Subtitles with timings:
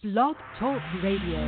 [0.00, 1.40] Blog Talk Radio.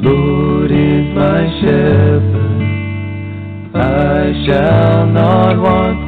[0.00, 2.62] Lord is my shepherd,
[3.72, 6.00] I shall not want.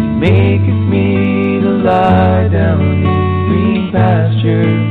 [0.00, 4.89] He maketh me to lie down in green pastures.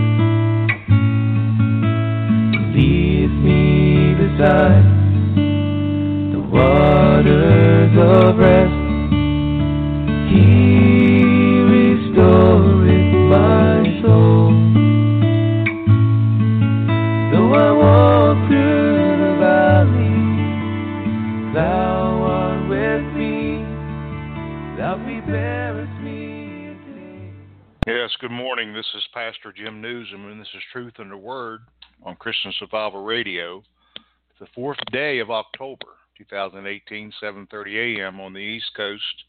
[28.80, 31.64] This is Pastor Jim Nuzum, and this is Truth in the Word
[32.02, 33.58] on Christian Survival Radio.
[33.98, 38.22] It's the fourth day of October, 2018, 7:30 a.m.
[38.22, 39.26] on the East Coast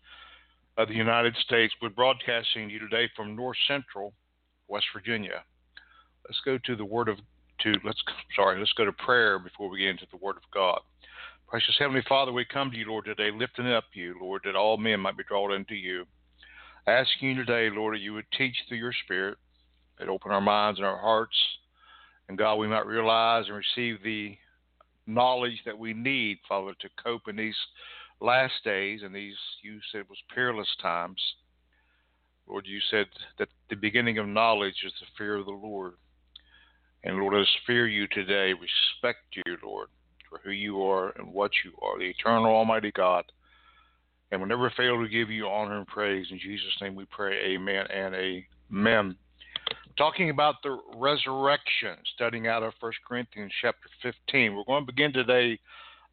[0.77, 1.75] of the United States.
[1.83, 4.13] We're broadcasting to you today from North Central,
[4.69, 5.43] West Virginia.
[6.29, 7.19] Let's go to the Word of
[7.63, 8.05] to let's
[8.37, 10.79] sorry, let's go to prayer before we get into the Word of God.
[11.49, 14.77] Precious Heavenly Father, we come to you, Lord, today, lifting up you, Lord, that all
[14.77, 16.07] men might be drawn into you.
[16.91, 19.39] Asking you today, Lord, that you would teach through your Spirit,
[20.01, 21.37] that open our minds and our hearts,
[22.29, 24.37] and God, we might realize and receive the
[25.07, 27.55] knowledge that we need, Father, to cope in these
[28.21, 31.21] last days and these, you said, was peerless times.
[32.49, 33.07] Lord, you said
[33.39, 35.93] that the beginning of knowledge is the fear of the Lord.
[37.05, 39.91] And Lord, let us fear you today, respect you, Lord,
[40.29, 43.31] for who you are and what you are, the eternal Almighty God.
[44.31, 46.27] And we'll never fail to give you honor and praise.
[46.31, 49.17] In Jesus' name we pray, amen and amen.
[49.99, 54.55] Talking about the resurrection, studying out of 1 Corinthians chapter 15.
[54.55, 55.59] We're going to begin today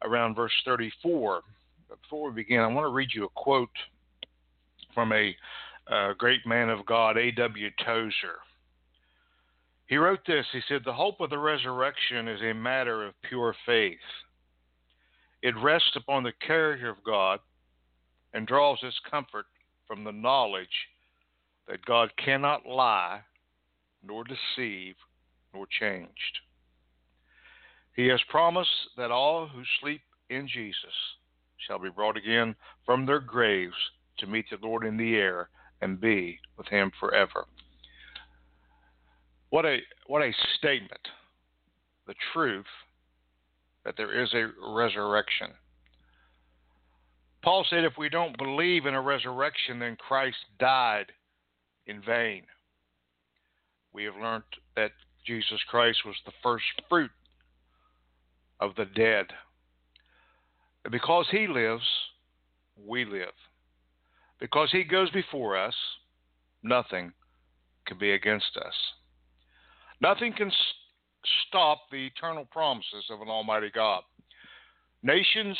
[0.04, 1.42] around verse 34.
[1.88, 3.70] But before we begin, I want to read you a quote
[4.94, 5.34] from a
[5.90, 7.70] uh, great man of God, A.W.
[7.84, 8.38] Tozer.
[9.86, 13.54] He wrote this He said, The hope of the resurrection is a matter of pure
[13.64, 13.96] faith.
[15.42, 17.40] It rests upon the character of God
[18.34, 19.46] and draws its comfort
[19.86, 20.88] from the knowledge
[21.66, 23.20] that God cannot lie,
[24.02, 24.94] nor deceive,
[25.54, 26.08] nor change.
[27.94, 30.94] He has promised that all who sleep in Jesus
[31.66, 32.54] shall be brought again
[32.86, 33.74] from their graves
[34.18, 35.48] to meet the Lord in the air
[35.80, 37.46] and be with him forever.
[39.50, 41.00] What a what a statement.
[42.06, 42.66] The truth
[43.84, 45.48] that there is a resurrection.
[47.42, 51.06] Paul said if we don't believe in a resurrection, then Christ died
[51.86, 52.42] in vain.
[53.92, 54.44] We have learned
[54.76, 54.92] that
[55.26, 57.10] Jesus Christ was the first fruit
[58.60, 59.26] of the dead.
[60.84, 61.84] And because he lives,
[62.86, 63.34] we live.
[64.40, 65.74] Because he goes before us,
[66.62, 67.12] nothing
[67.86, 68.74] can be against us.
[70.00, 70.74] Nothing can s-
[71.48, 74.02] stop the eternal promises of an Almighty God.
[75.02, 75.58] Nations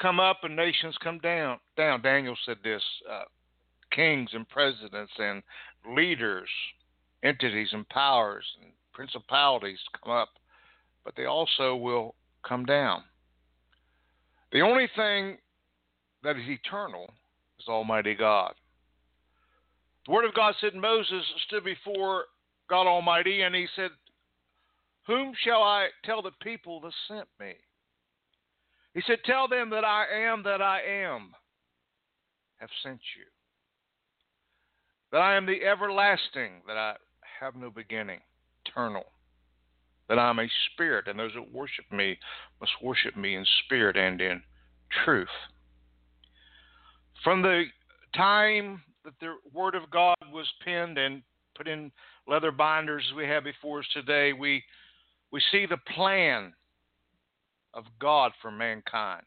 [0.00, 1.58] come up and nations come down.
[1.76, 2.02] Down.
[2.02, 3.24] Daniel said this: uh,
[3.92, 5.42] kings and presidents and
[5.94, 6.48] leaders,
[7.22, 10.30] entities and powers and principalities come up,
[11.04, 12.14] but they also will
[12.46, 13.02] come down.
[14.52, 15.38] The only thing
[16.22, 17.12] that is eternal
[17.58, 18.54] is Almighty God.
[20.06, 22.24] The Word of God said Moses stood before
[22.68, 23.90] God Almighty and he said,
[25.06, 27.54] Whom shall I tell the people that sent me?
[28.94, 31.34] He said, Tell them that I am that I am
[32.58, 33.24] have sent you.
[35.12, 36.94] That I am the everlasting, that I
[37.40, 38.20] have no beginning,
[38.64, 39.04] eternal.
[40.08, 42.18] That I am a spirit, and those that worship me
[42.60, 44.42] must worship me in spirit and in
[45.04, 45.28] truth.
[47.22, 47.64] From the
[48.14, 51.22] time that the Word of God was penned and
[51.56, 51.90] put in
[52.28, 54.62] leather binders as we have before us today, we
[55.30, 56.52] we see the plan
[57.74, 59.22] of God for mankind.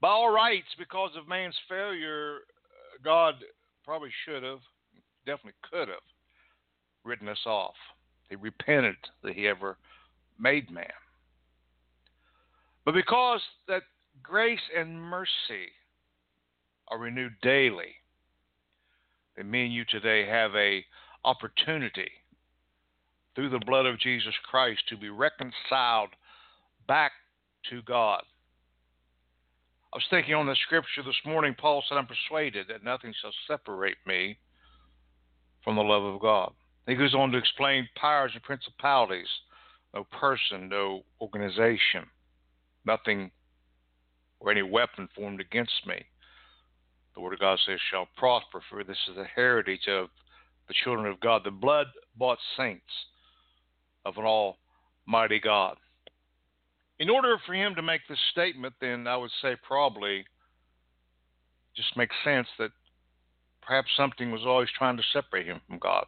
[0.00, 3.34] By all rights, because of man's failure, uh, God
[3.84, 4.60] probably should have,
[5.26, 6.06] definitely could have,
[7.04, 7.74] written us off.
[8.28, 9.76] He repented that he ever
[10.38, 10.86] made man.
[12.84, 13.82] But because that
[14.22, 15.72] grace and mercy
[16.88, 17.94] are renewed daily,
[19.36, 20.84] that me and you today have a
[21.24, 22.10] opportunity
[23.34, 26.10] through the blood of Jesus Christ to be reconciled
[26.88, 27.12] back
[27.70, 28.22] to God.
[29.92, 33.32] I was thinking on the scripture this morning, Paul said, I'm persuaded that nothing shall
[33.46, 34.38] separate me
[35.62, 36.52] from the love of God.
[36.86, 39.28] He goes on to explain powers and principalities,
[39.94, 42.04] no person, no organization,
[42.84, 43.30] nothing
[44.40, 46.04] or any weapon formed against me.
[47.14, 50.08] The Word of God says, shall prosper, for this is the heritage of
[50.68, 51.86] the children of God, the blood
[52.16, 52.84] bought saints
[54.04, 55.76] of an almighty God.
[56.98, 60.24] In order for him to make this statement, then I would say probably
[61.76, 62.70] just makes sense that
[63.62, 66.06] perhaps something was always trying to separate him from God.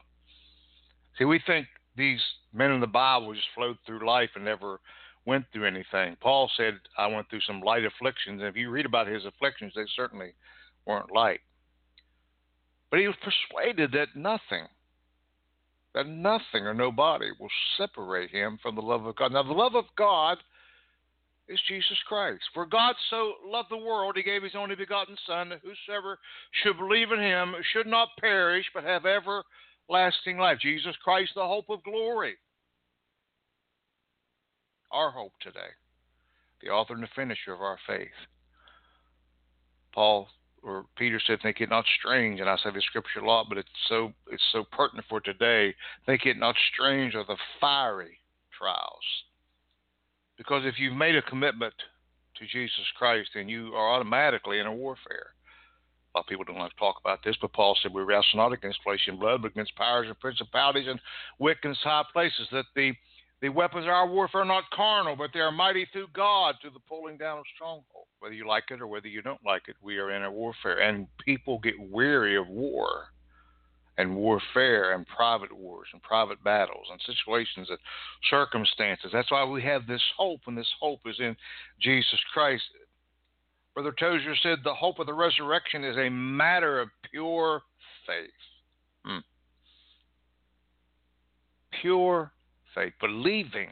[1.19, 1.66] See, we think
[1.96, 2.20] these
[2.52, 4.81] men in the Bible just flowed through life and never
[5.26, 6.16] went through anything.
[6.20, 8.40] Paul said, I went through some light afflictions.
[8.40, 10.32] And if you read about his afflictions, they certainly
[10.86, 11.40] weren't light.
[12.90, 14.66] But he was persuaded that nothing,
[15.94, 19.32] that nothing or nobody will separate him from the love of God.
[19.32, 20.38] Now, the love of God
[21.50, 22.43] is Jesus Christ.
[22.55, 26.19] For God so loved the world, he gave his only begotten Son, that whosoever
[26.62, 30.58] should believe in him should not perish, but have everlasting life.
[30.61, 32.37] Jesus Christ, the hope of glory.
[34.93, 35.70] Our hope today,
[36.62, 38.08] the author and the finisher of our faith.
[39.93, 40.29] Paul
[40.62, 43.58] or Peter said, "Think it not strange," and I say the scripture a lot, but
[43.58, 45.75] it's so it's so pertinent for today.
[46.06, 48.20] Think it not strange of the fiery
[48.53, 49.25] trials,
[50.40, 51.75] because if you've made a commitment
[52.38, 55.34] to Jesus Christ, then you are automatically in a warfare.
[56.14, 58.38] A lot of people don't like to talk about this, but Paul said we wrestle
[58.38, 60.98] not against flesh and blood, but against powers and principalities and
[61.38, 62.48] wickedness high places.
[62.52, 62.92] That the
[63.42, 66.70] the weapons of our warfare are not carnal, but they are mighty through God to
[66.70, 68.08] the pulling down of strongholds.
[68.20, 70.78] Whether you like it or whether you don't like it, we are in a warfare.
[70.78, 73.08] And people get weary of war
[73.98, 77.78] and warfare and private wars and private battles and situations and
[78.31, 79.10] circumstances.
[79.12, 81.37] That's why we have this hope, and this hope is in
[81.81, 82.62] Jesus Christ.
[83.75, 87.62] Brother Tozer said the hope of the resurrection is a matter of pure
[88.06, 88.31] faith.
[89.04, 89.19] Hmm.
[91.81, 92.32] Pure
[92.75, 93.69] faith, believing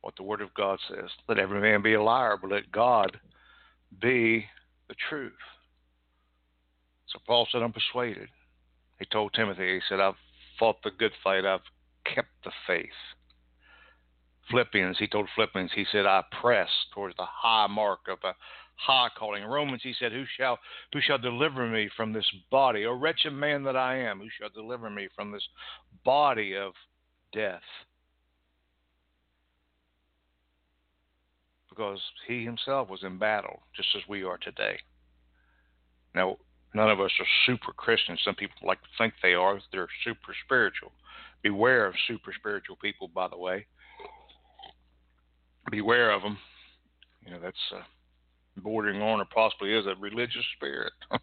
[0.00, 1.10] what the Word of God says.
[1.28, 3.18] Let every man be a liar, but let God
[4.00, 4.46] be
[4.88, 5.32] the truth.
[7.12, 8.28] So Paul said, I'm persuaded.
[8.98, 10.14] He told Timothy, he said, I've
[10.58, 11.60] fought the good fight, I've
[12.04, 12.88] kept the faith.
[14.50, 18.34] Philippians, he told Philippians, he said, I press towards the high mark of a
[18.76, 19.44] high calling.
[19.44, 20.58] Romans, he said, Who shall
[20.92, 22.86] who shall deliver me from this body?
[22.86, 25.46] O wretched man that I am, who shall deliver me from this
[26.04, 26.72] body of
[27.32, 27.62] death.
[31.68, 34.78] Because he himself was in battle, just as we are today.
[36.14, 36.38] Now,
[36.74, 38.20] none of us are super Christians.
[38.24, 39.58] Some people like to think they are.
[39.72, 40.92] They're super spiritual.
[41.42, 43.66] Beware of super spiritual people, by the way.
[45.70, 46.38] Beware of them.
[47.24, 47.82] You know, that's uh,
[48.56, 50.92] bordering on or possibly is a religious spirit.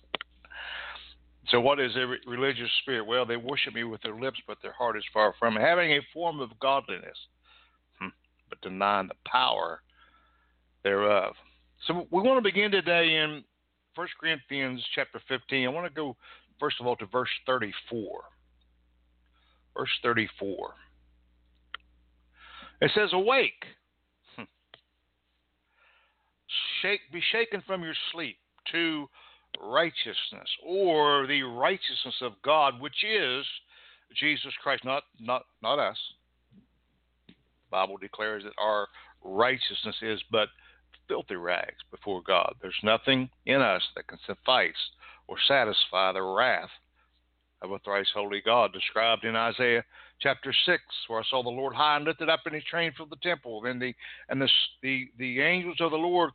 [1.49, 3.05] So, what is a religious spirit?
[3.05, 5.91] Well, they worship me with their lips, but their heart is far from me, having
[5.91, 7.17] a form of godliness,
[7.99, 8.07] hmm,
[8.49, 9.81] but denying the power
[10.83, 11.35] thereof.
[11.85, 13.43] So, we want to begin today in
[13.95, 15.65] 1 Corinthians chapter 15.
[15.65, 16.15] I want to go,
[16.59, 18.21] first of all, to verse 34.
[19.77, 20.73] Verse 34.
[22.81, 23.63] It says, Awake,
[24.35, 24.43] hmm.
[26.81, 28.37] shake, be shaken from your sleep
[28.71, 29.07] to
[29.61, 33.45] righteousness or the righteousness of God, which is
[34.19, 35.97] Jesus Christ, not not not us.
[37.27, 37.33] The
[37.71, 38.87] Bible declares that our
[39.23, 40.49] righteousness is but
[41.07, 42.53] filthy rags before God.
[42.61, 44.73] There's nothing in us that can suffice
[45.27, 46.69] or satisfy the wrath
[47.61, 49.83] of a thrice holy God, described in Isaiah
[50.21, 53.09] chapter six, where I saw the Lord high and lifted up, and He trained from
[53.09, 53.61] the temple.
[53.61, 53.93] Then the
[54.29, 54.49] and the
[54.81, 56.31] the the angels of the Lord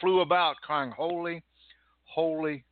[0.00, 1.42] flew about, crying, Holy,
[2.04, 2.64] holy,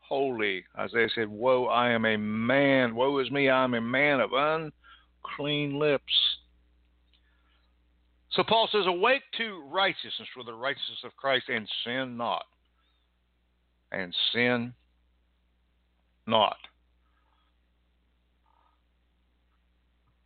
[0.00, 0.64] holy.
[0.78, 2.94] Isaiah said, Woe, I am a man.
[2.94, 6.12] Woe is me, I am a man of unclean lips.
[8.34, 12.44] So Paul says, Awake to righteousness with the righteousness of Christ, and sin not.
[13.90, 14.72] And sin
[16.26, 16.56] not.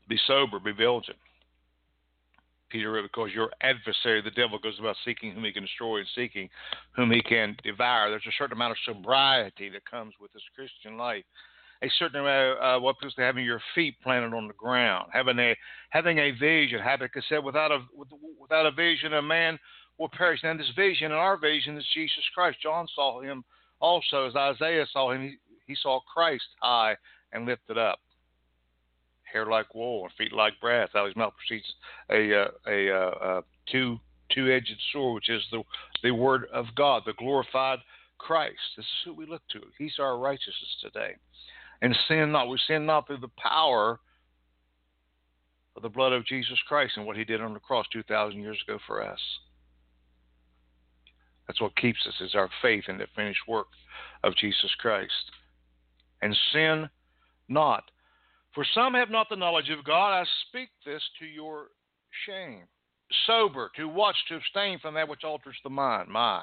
[0.09, 1.07] Be sober, be vigilant.
[2.69, 6.49] Peter because your adversary, the devil, goes about seeking whom he can destroy and seeking
[6.95, 8.11] whom he can devour.
[8.11, 11.25] There's a certain amount of sobriety that comes with this Christian life.
[11.83, 15.38] A certain amount of uh, what to having your feet planted on the ground, having
[15.38, 15.54] a
[15.90, 16.80] having a vision.
[16.83, 17.80] Habakkuk said, without a
[18.40, 19.59] without a vision, a man
[19.99, 20.40] will perish.
[20.42, 22.59] And this vision, and our vision, is Jesus Christ.
[22.62, 23.45] John saw him
[23.80, 25.23] also, as Isaiah saw him.
[25.23, 26.97] He, he saw Christ high
[27.33, 27.99] and lifted up
[29.30, 30.88] hair like wool and feet like brass.
[30.95, 31.66] Out of his mouth proceeds
[32.11, 33.40] a uh, a, uh, uh,
[33.71, 33.99] two
[34.35, 35.62] two edged sword, which is the
[36.02, 37.80] the word of God, the glorified
[38.18, 38.59] Christ.
[38.76, 39.61] This is who we look to.
[39.78, 41.16] He's our righteousness today.
[41.83, 42.49] And sin not.
[42.49, 44.00] We sin not through the power
[45.76, 48.59] of the blood of Jesus Christ and what he did on the cross 2,000 years
[48.66, 49.21] ago for us.
[51.47, 53.68] That's what keeps us is our faith in the finished work
[54.25, 55.12] of Jesus Christ.
[56.23, 56.88] And sin
[57.49, 57.85] not.
[58.54, 60.18] For some have not the knowledge of God.
[60.18, 61.66] I speak this to your
[62.26, 62.62] shame.
[63.26, 66.09] Sober, to watch, to abstain from that which alters the mind.
[66.09, 66.42] My.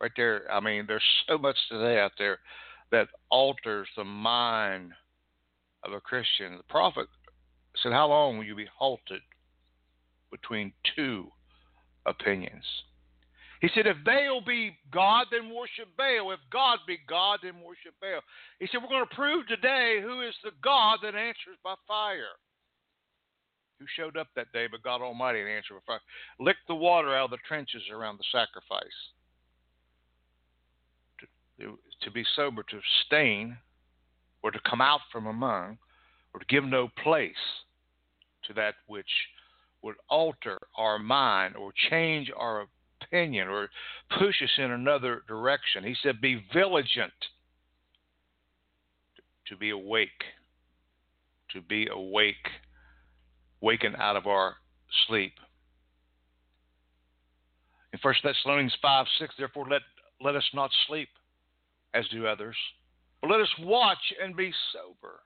[0.00, 2.38] Right there, I mean, there's so much today out there
[2.94, 4.92] that alters the mind
[5.82, 6.56] of a Christian.
[6.56, 7.08] The prophet
[7.82, 9.20] said, How long will you be halted
[10.30, 11.26] between two
[12.06, 12.64] opinions?
[13.60, 16.30] He said, If Baal be God, then worship Baal.
[16.30, 18.20] If God be God, then worship Baal.
[18.60, 22.38] He said, We're going to prove today who is the God that answers by fire.
[23.80, 26.00] Who showed up that day but God Almighty and answered by fire?
[26.38, 28.86] Licked the water out of the trenches around the sacrifice.
[32.02, 33.56] To, be sober, to abstain,
[34.42, 35.78] or to come out from among,
[36.34, 37.32] or to give no place
[38.46, 39.08] to that which
[39.82, 42.66] would alter our mind or change our
[43.02, 43.68] opinion or
[44.18, 45.84] push us in another direction.
[45.84, 47.12] He said, Be vigilant,
[49.48, 50.24] to be awake,
[51.52, 52.48] to be awake,
[53.60, 54.56] waken out of our
[55.06, 55.32] sleep.
[57.92, 59.82] In 1 Thessalonians 5 6, therefore let,
[60.20, 61.08] let us not sleep
[61.94, 62.56] as do others,
[63.20, 65.20] but let us watch and be sober.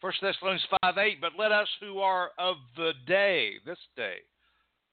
[0.00, 4.16] 1 Thessalonians 5 8, but let us who are of the day, this day,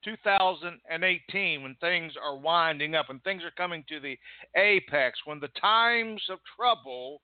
[0.03, 4.17] 2018, when things are winding up and things are coming to the
[4.59, 7.21] apex, when the times of trouble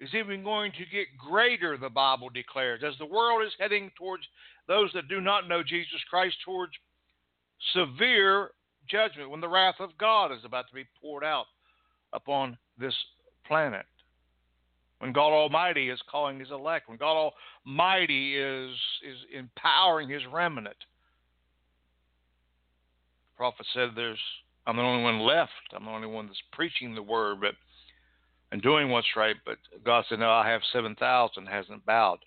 [0.00, 4.24] is even going to get greater, the Bible declares, as the world is heading towards
[4.66, 6.72] those that do not know Jesus Christ, towards
[7.72, 8.50] severe
[8.88, 11.46] judgment, when the wrath of God is about to be poured out
[12.12, 12.94] upon this
[13.46, 13.86] planet.
[14.98, 17.32] When God Almighty is calling his elect, when God
[17.66, 18.72] Almighty is,
[19.06, 20.76] is empowering his remnant
[23.30, 24.18] The prophet said, "There's
[24.66, 25.52] I'm the only one left.
[25.72, 27.54] I'm the only one that's preaching the word, but
[28.50, 32.18] and doing what's right." But God said, "No, I have seven thousand hasn't bowed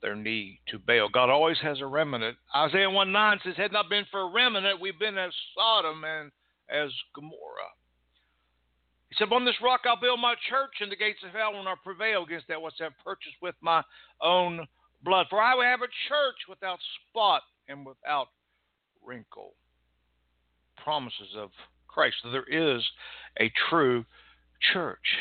[0.00, 2.36] their knee to Baal." God always has a remnant.
[2.54, 6.32] Isaiah one nine says, "Had not been for a remnant, we've been as Sodom and
[6.68, 7.70] as Gomorrah."
[9.12, 11.64] He said, "On this rock I'll build my church, and the gates of hell will
[11.64, 13.84] not prevail against that which I've purchased with my
[14.22, 14.66] own
[15.02, 15.26] blood.
[15.28, 16.78] For I will have a church without
[17.10, 18.28] spot and without
[19.04, 19.54] wrinkle."
[20.78, 21.50] promises of
[21.86, 22.16] Christ.
[22.24, 22.82] There is
[23.38, 24.06] a true
[24.72, 25.18] church,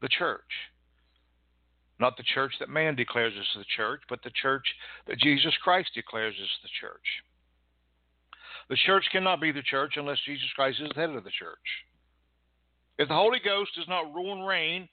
[0.00, 0.70] the church.
[1.98, 4.64] Not the church that man declares as the church, but the church
[5.06, 7.22] that Jesus Christ declares as the church.
[8.68, 11.84] The church cannot be the church unless Jesus Christ is the head of the church.
[13.00, 14.86] If the Holy Ghost does not rule and reign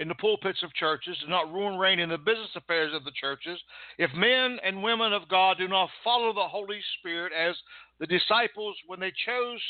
[0.00, 3.04] in the pulpits of churches, does not rule and reign in the business affairs of
[3.04, 3.56] the churches,
[3.98, 7.54] if men and women of God do not follow the Holy Spirit as
[8.00, 9.60] the disciples, when they chose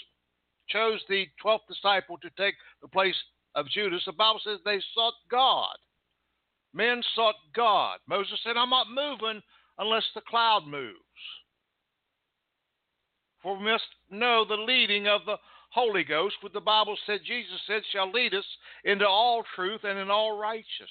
[0.70, 3.16] chose the twelfth disciple to take the place
[3.54, 5.76] of Judas, the Bible says they sought God.
[6.72, 7.98] Men sought God.
[8.08, 9.42] Moses said, I'm not moving
[9.76, 10.96] unless the cloud moves.
[13.42, 15.36] For we must know the leading of the
[15.72, 18.44] Holy Ghost, what the Bible said, Jesus said, shall lead us
[18.84, 20.88] into all truth and in all righteousness.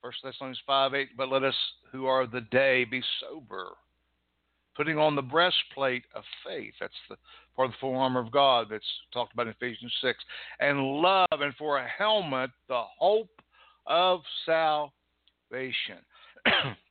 [0.00, 1.54] 1 Thessalonians 5 8, but let us
[1.92, 3.68] who are the day be sober,
[4.76, 6.72] putting on the breastplate of faith.
[6.80, 7.16] That's the
[7.54, 10.18] part of the full armor of God that's talked about in Ephesians 6.
[10.60, 13.42] And love, and for a helmet, the hope
[13.86, 15.98] of salvation.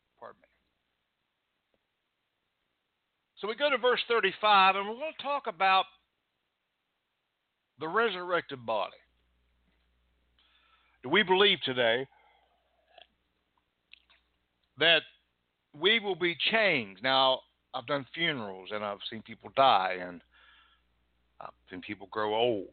[3.40, 5.86] So we go to verse 35, and we're going to talk about
[7.80, 8.94] the resurrected body.
[11.04, 12.08] Do we believe today
[14.80, 15.02] that
[15.78, 17.04] we will be changed?
[17.04, 17.42] Now,
[17.74, 20.22] I've done funerals and I've seen people die, and
[21.42, 22.70] I've seen people grow old.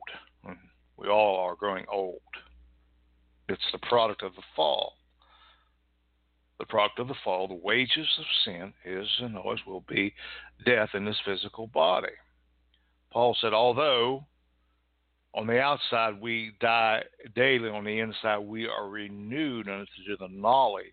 [0.96, 2.20] We all are growing old.
[3.48, 4.94] It's the product of the fall
[6.62, 10.14] the product of the fall, the wages of sin is and always will be
[10.64, 12.12] death in this physical body.
[13.12, 14.24] Paul said, although
[15.34, 17.02] on the outside we die
[17.34, 20.86] daily, on the inside we are renewed unto the knowledge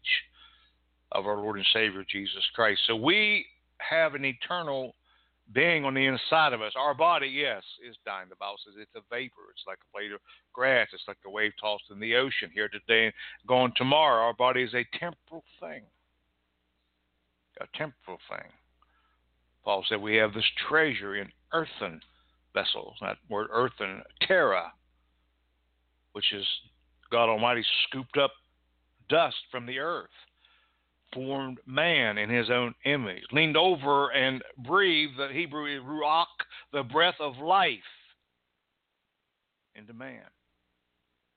[1.12, 2.82] of our Lord and Savior Jesus Christ.
[2.88, 3.46] So we
[3.78, 4.96] have an eternal
[5.54, 6.74] being on the inside of us.
[6.78, 8.28] Our body, yes, is dying.
[8.30, 9.50] The Bible says it's a vapor.
[9.52, 10.20] It's like a blade of
[10.54, 10.90] grass.
[10.94, 13.14] It's like a wave tossed in the ocean here today and
[13.48, 14.26] gone tomorrow.
[14.26, 15.84] Our body is a temporal thing.
[17.62, 18.50] A temporal thing.
[19.64, 22.02] Paul said we have this treasure in earthen
[22.54, 22.96] vessels.
[23.02, 24.72] That word earthen, terra,
[26.14, 26.46] which is
[27.12, 28.32] God Almighty scooped up
[29.10, 30.10] dust from the earth
[31.14, 36.26] formed man in his own image, leaned over and breathed the Hebrew ruach,
[36.72, 37.78] the breath of life,
[39.76, 40.26] into man,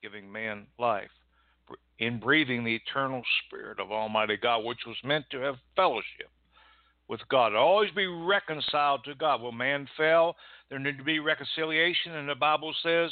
[0.02, 1.10] giving man life.
[1.98, 6.28] In breathing the eternal Spirit of Almighty God, which was meant to have fellowship
[7.08, 9.40] with God, always be reconciled to God.
[9.40, 10.34] Well, man fell,
[10.68, 13.10] there needed to be reconciliation, and the Bible says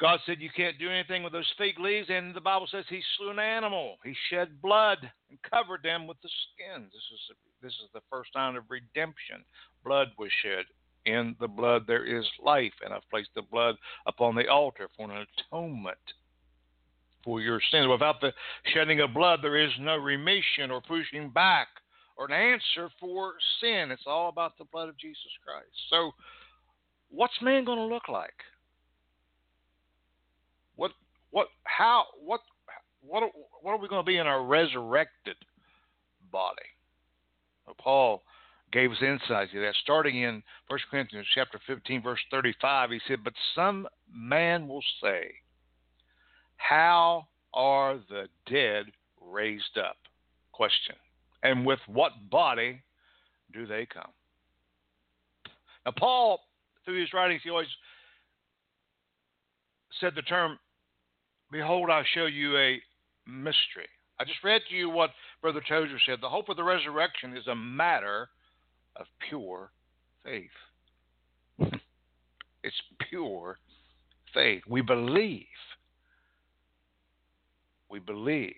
[0.00, 3.02] God said you can't do anything with those fig leaves, and the Bible says He
[3.16, 3.96] slew an animal.
[4.02, 6.84] He shed blood and covered them with the skin.
[6.84, 9.44] This is this is the first sign of redemption.
[9.84, 10.64] Blood was shed.
[11.06, 13.76] In the blood there is life, and I've placed the blood
[14.06, 15.96] upon the altar for an atonement
[17.24, 17.88] for your sins.
[17.88, 18.32] Without the
[18.72, 21.68] shedding of blood, there is no remission or pushing back
[22.16, 23.90] or an answer for sin.
[23.90, 25.70] It's all about the blood of Jesus Christ.
[25.88, 26.12] So,
[27.10, 28.34] what's man going to look like?
[30.80, 30.92] What
[31.30, 32.40] what how what
[33.02, 33.22] what
[33.60, 35.36] what are we going to be in our resurrected
[36.32, 36.56] body?
[37.66, 38.22] Well, Paul
[38.72, 39.74] gave us insight to that.
[39.82, 45.32] Starting in 1 Corinthians chapter 15, verse 35, he said, But some man will say,
[46.56, 48.86] How are the dead
[49.20, 49.96] raised up?
[50.52, 50.94] Question.
[51.42, 52.82] And with what body
[53.52, 54.12] do they come?
[55.84, 56.40] Now, Paul,
[56.86, 57.68] through his writings, he always
[60.00, 60.58] said the term
[61.50, 62.80] Behold, I show you a
[63.26, 63.88] mystery.
[64.18, 65.10] I just read to you what
[65.42, 66.18] Brother Tozer said.
[66.20, 68.28] The hope of the resurrection is a matter
[68.96, 69.72] of pure
[70.24, 70.50] faith.
[72.62, 73.58] it's pure
[74.32, 74.62] faith.
[74.68, 75.46] We believe.
[77.90, 78.54] We believe.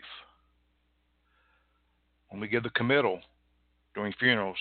[2.29, 3.21] When we give the committal
[3.95, 4.59] during funerals,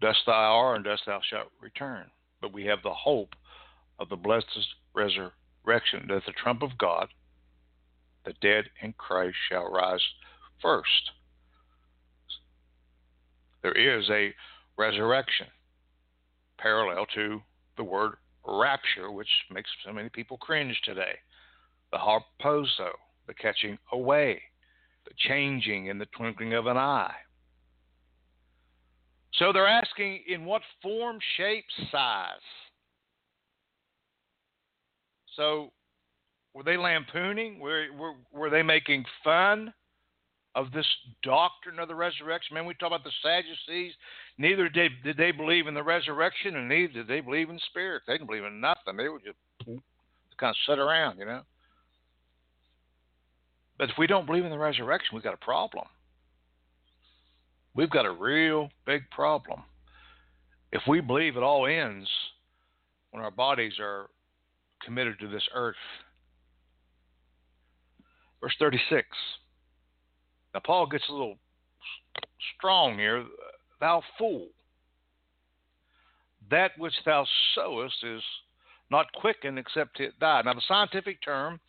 [0.00, 2.06] dust thou art and dust thou shalt return.
[2.40, 3.34] But we have the hope
[3.98, 4.46] of the blessed
[4.94, 5.32] resurrection
[5.66, 7.08] resurrection, the trump of God,
[8.24, 10.00] the dead in Christ shall rise
[10.62, 11.10] first.
[13.62, 14.34] There is a
[14.78, 15.46] resurrection
[16.58, 17.40] parallel to
[17.76, 18.12] the word
[18.46, 21.16] rapture, which makes so many people cringe today.
[21.90, 22.90] The harpazo,
[23.26, 24.40] the catching away,
[25.04, 27.14] the changing in the twinkling of an eye.
[29.34, 32.38] So they're asking in what form, shape, size
[35.36, 35.72] so,
[36.54, 37.58] were they lampooning?
[37.60, 39.72] Were, were, were they making fun
[40.54, 40.86] of this
[41.22, 42.54] doctrine of the resurrection?
[42.54, 43.92] Man, we talk about the Sadducees.
[44.38, 48.02] Neither did, did they believe in the resurrection, and neither did they believe in spirit.
[48.06, 48.96] They didn't believe in nothing.
[48.96, 49.36] They would just
[50.38, 51.42] kind of sit around, you know.
[53.78, 55.84] But if we don't believe in the resurrection, we've got a problem.
[57.74, 59.62] We've got a real big problem.
[60.72, 62.08] If we believe it all ends
[63.10, 64.08] when our bodies are
[64.84, 65.76] committed to this earth.
[68.40, 69.06] Verse 36.
[70.54, 71.38] Now, Paul gets a little
[72.56, 73.24] strong here.
[73.80, 74.48] Thou fool,
[76.50, 78.22] that which thou sowest is
[78.90, 80.42] not quickened except it die.
[80.44, 81.60] Now, the scientific term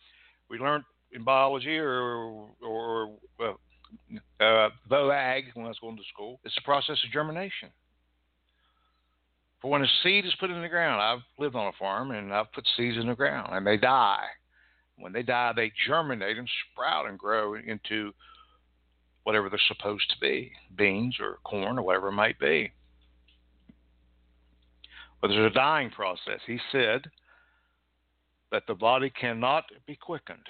[0.48, 3.52] we learned in biology or, or uh,
[4.40, 7.70] uh, when I was going to school, it's the process of germination.
[9.60, 12.32] For when a seed is put in the ground, I've lived on a farm and
[12.32, 14.24] I've put seeds in the ground and they die.
[14.96, 18.12] When they die, they germinate and sprout and grow into
[19.22, 22.72] whatever they're supposed to be beans or corn or whatever it might be.
[25.20, 26.40] But there's a dying process.
[26.46, 27.02] He said
[28.50, 30.46] that the body cannot be quickened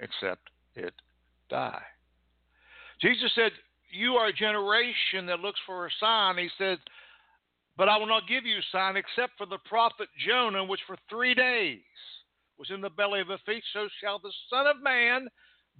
[0.00, 0.94] except it
[1.48, 1.82] die.
[3.00, 3.52] Jesus said,
[3.90, 6.38] You are a generation that looks for a sign.
[6.38, 6.78] He said,
[7.80, 11.32] but I will not give you sign except for the prophet Jonah, which for three
[11.32, 11.80] days
[12.58, 15.28] was in the belly of a fish, so shall the Son of Man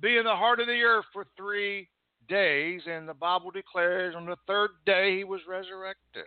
[0.01, 1.91] be in the heart of the earth for three
[2.27, 2.81] days.
[2.87, 6.25] And the Bible declares on the third day he was resurrected.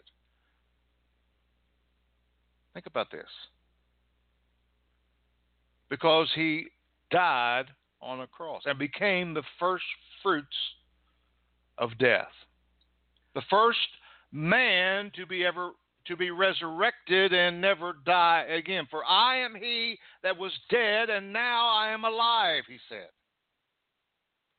[2.76, 3.26] Think about this.
[5.90, 6.68] Because he
[7.10, 7.66] died
[8.00, 9.86] on a cross and became the first
[10.22, 10.56] fruits
[11.80, 12.28] of death.
[13.34, 13.80] The first
[14.34, 15.72] man to be ever
[16.08, 18.86] to be resurrected and never die again.
[18.92, 23.08] For I am he that was dead, and now I am alive, he said.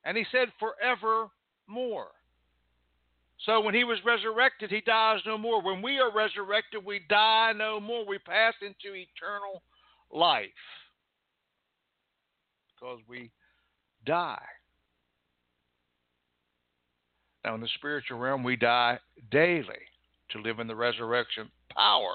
[0.05, 2.09] And he said, forevermore.
[3.45, 5.63] So when he was resurrected, he dies no more.
[5.63, 8.07] When we are resurrected, we die no more.
[8.07, 9.63] We pass into eternal
[10.11, 10.49] life
[12.75, 13.31] because we
[14.07, 14.41] die.
[17.45, 18.99] Now, in the spiritual realm, we die
[19.31, 19.85] daily
[20.31, 22.15] to live in the resurrection power.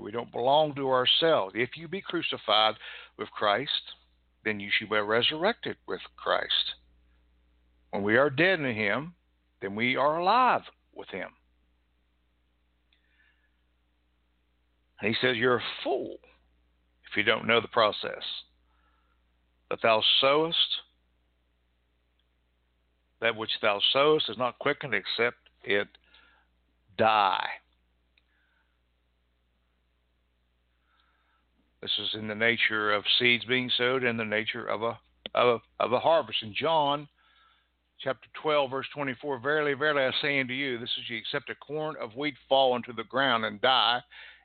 [0.00, 1.54] We don't belong to ourselves.
[1.56, 2.74] If you be crucified
[3.18, 3.70] with Christ,
[4.44, 6.74] then you should be resurrected with Christ.
[7.90, 9.14] When we are dead in Him,
[9.60, 10.62] then we are alive
[10.94, 11.28] with Him.
[15.00, 16.16] And He says, You're a fool
[17.10, 18.22] if you don't know the process.
[19.70, 20.58] That thou sowest,
[23.20, 25.88] that which thou sowest is not quickened except it
[26.96, 27.46] die.
[31.80, 34.98] This is in the nature of seeds being sowed and the nature of a
[35.34, 36.42] of a, of a harvest.
[36.42, 37.08] In John
[38.00, 41.54] chapter 12, verse 24, Verily, verily, I say unto you, this is ye, except a
[41.56, 44.00] corn of wheat fall into the ground and die,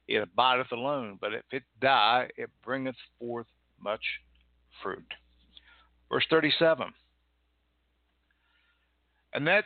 [0.08, 1.18] it abideth alone.
[1.22, 3.48] But if it die, it bringeth forth
[3.80, 4.04] much
[4.82, 5.14] fruit.
[6.10, 6.92] Verse 37
[9.34, 9.66] And that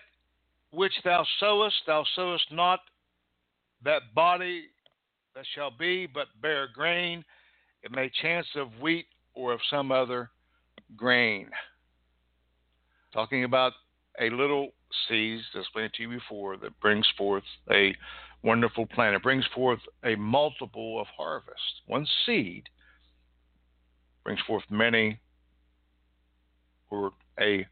[0.72, 2.80] which thou sowest, thou sowest not
[3.84, 4.66] that body
[5.36, 7.24] that shall be, but bare grain
[7.84, 10.30] it may chance of wheat or of some other
[10.96, 11.50] grain.
[13.14, 13.74] Talking about
[14.20, 14.70] a little
[15.08, 17.94] seed, as explained to you before, that brings forth a
[18.42, 19.16] wonderful plant.
[19.16, 21.82] It brings forth a multiple of harvest.
[21.88, 22.64] One seed
[24.24, 25.20] brings forth many
[26.90, 27.68] or a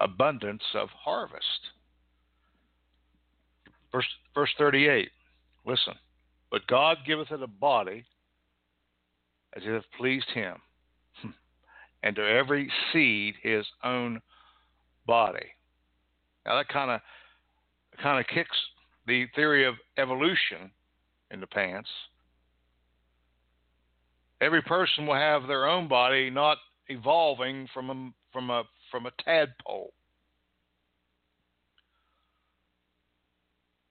[0.00, 1.44] abundance of harvest.
[3.92, 5.10] Verse, verse 38,
[5.66, 5.94] listen.
[6.50, 8.04] But God giveth it a body
[9.56, 10.56] as it hath pleased him,
[12.02, 14.20] and to every seed his own
[15.06, 15.46] body.
[16.46, 17.00] Now that kind of
[18.02, 18.56] kind of kicks
[19.06, 20.70] the theory of evolution
[21.30, 21.88] in the pants.
[24.40, 26.58] Every person will have their own body, not
[26.88, 29.92] evolving from a from a from a tadpole.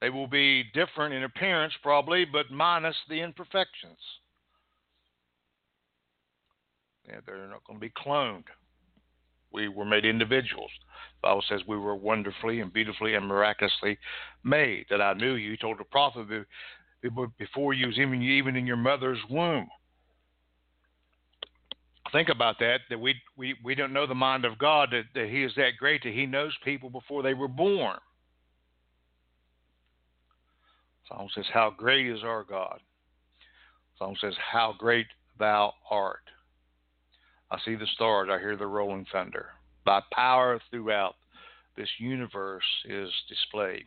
[0.02, 4.00] They will be different in appearance, probably, but minus the imperfections.
[7.08, 8.44] Yeah, they're not going to be cloned.
[9.52, 10.70] We were made individuals.
[11.22, 13.98] The Bible says we were wonderfully and beautifully and miraculously
[14.44, 14.86] made.
[14.90, 15.58] That I knew you.
[15.58, 16.28] Told the prophet
[17.38, 19.68] before you was even even in your mother's womb.
[22.12, 22.82] Think about that.
[22.90, 24.90] That we we, we don't know the mind of God.
[24.92, 27.98] That, that He is that great that He knows people before they were born.
[31.08, 32.80] Psalm says, "How great is our God."
[33.98, 36.24] Psalm says, "How great thou art."
[37.52, 38.30] I see the stars.
[38.32, 39.50] I hear the rolling thunder.
[39.86, 41.16] Thy power throughout
[41.76, 43.86] this universe is displayed.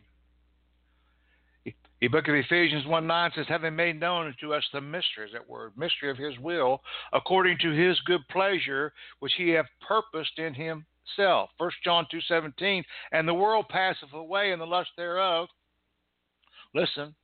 [2.03, 5.49] The book of Ephesians 1 9 says, Having made known to us the mysteries, that
[5.49, 6.81] word, mystery of his will,
[7.13, 11.49] according to his good pleasure, which he hath purposed in himself.
[11.59, 15.47] 1 John two seventeen, And the world passeth away, and the lust thereof.
[16.75, 17.15] Listen,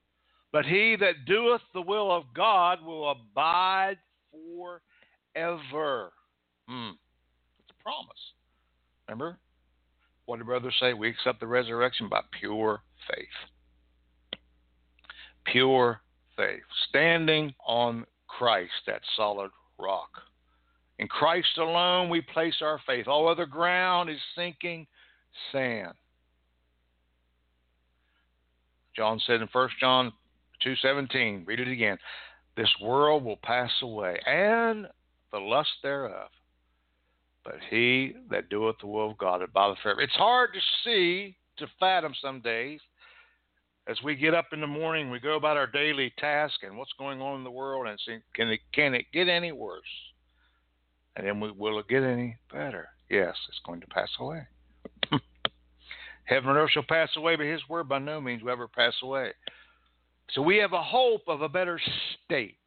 [0.53, 3.97] but he that doeth the will of God will abide
[4.31, 6.13] forever.
[6.69, 6.93] Mm.
[7.59, 8.33] It's a promise.
[9.09, 9.39] Remember?
[10.25, 10.93] What did brothers say?
[10.93, 12.79] We accept the resurrection by pure
[13.13, 13.27] faith.
[15.51, 16.01] Pure
[16.35, 16.63] faith.
[16.89, 20.09] Standing on Christ, that solid rock.
[20.99, 23.07] In Christ alone we place our faith.
[23.07, 24.85] All other ground is sinking
[25.51, 25.93] sand.
[28.95, 30.11] John said in 1 John
[30.61, 31.97] 2:17, read it again.
[32.57, 34.87] This world will pass away and
[35.31, 36.29] the lust thereof,
[37.45, 40.01] but he that doeth the will of God abideth forever.
[40.01, 42.81] It's hard to see, to fathom some days.
[43.89, 46.93] As we get up in the morning, we go about our daily task and what's
[46.99, 49.81] going on in the world, and see, can it can it get any worse?
[51.15, 52.89] And then we, will it get any better?
[53.09, 54.41] Yes, it's going to pass away.
[56.25, 58.93] Heaven and earth shall pass away, but His word by no means will ever pass
[59.01, 59.31] away.
[60.33, 61.81] So we have a hope of a better
[62.25, 62.57] state.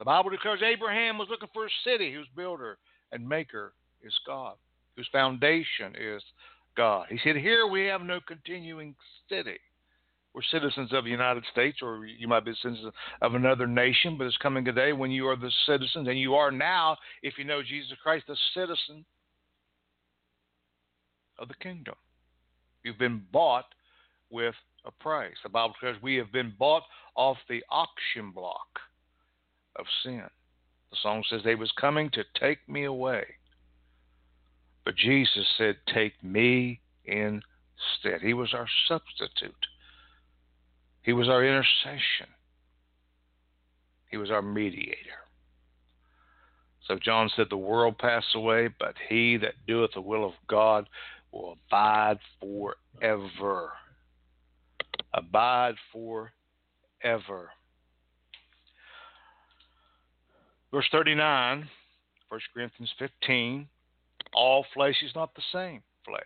[0.00, 2.78] The Bible declares Abraham was looking for a city whose builder
[3.12, 4.56] and maker is God,
[4.96, 6.22] whose foundation is
[6.76, 7.06] God.
[7.08, 8.96] He said, Here we have no continuing
[9.28, 9.58] city.
[10.36, 14.26] We're citizens of the United States, or you might be citizens of another nation, but
[14.26, 17.44] it's coming a day when you are the citizens, and you are now, if you
[17.44, 19.06] know Jesus Christ, the citizen
[21.38, 21.94] of the kingdom.
[22.84, 23.64] You've been bought
[24.28, 25.36] with a price.
[25.42, 26.82] The Bible says we have been bought
[27.14, 28.78] off the auction block
[29.76, 30.22] of sin.
[30.90, 33.24] The song says they was coming to take me away.
[34.84, 38.20] But Jesus said, Take me instead.
[38.20, 39.54] He was our substitute,
[41.06, 42.26] He was our intercession,
[44.10, 45.22] He was our mediator.
[46.88, 50.88] So John said, The world pass away, but he that doeth the will of God
[51.30, 53.70] will abide forever.
[55.14, 57.50] Abide forever.
[60.72, 61.68] Verse 39
[62.28, 63.68] 1 Corinthians 15,
[64.34, 66.24] all flesh is not the same flesh.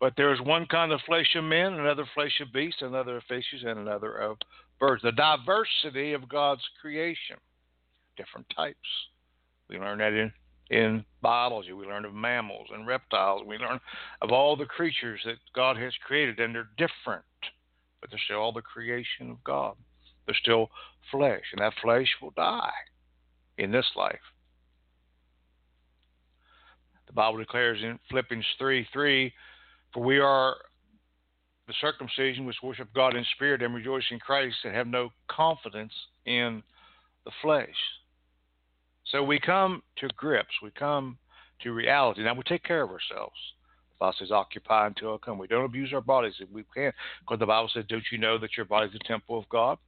[0.00, 3.22] But there is one kind of flesh of men, another flesh of beasts, another of
[3.24, 4.38] fishes, and another of
[4.80, 5.02] birds.
[5.02, 7.36] The diversity of God's creation,
[8.16, 8.78] different types.
[9.68, 10.32] We learn that in,
[10.70, 11.74] in biology.
[11.74, 13.42] We learn of mammals and reptiles.
[13.46, 13.78] We learn
[14.22, 17.24] of all the creatures that God has created, and they're different,
[18.00, 19.74] but they're still all the creation of God.
[20.24, 20.70] They're still
[21.10, 22.72] flesh, and that flesh will die
[23.58, 24.18] in this life.
[27.06, 29.32] The Bible declares in Philippians 3 3,
[29.92, 30.56] for we are
[31.66, 35.92] the circumcision which worship God in spirit and rejoice in Christ and have no confidence
[36.26, 36.62] in
[37.24, 37.68] the flesh.
[39.06, 41.18] So we come to grips, we come
[41.62, 42.22] to reality.
[42.22, 43.36] Now we take care of ourselves.
[43.90, 45.38] The Bible says, occupy until I come.
[45.38, 48.38] We don't abuse our bodies if we can, because the Bible says, don't you know
[48.38, 49.78] that your body is the temple of God?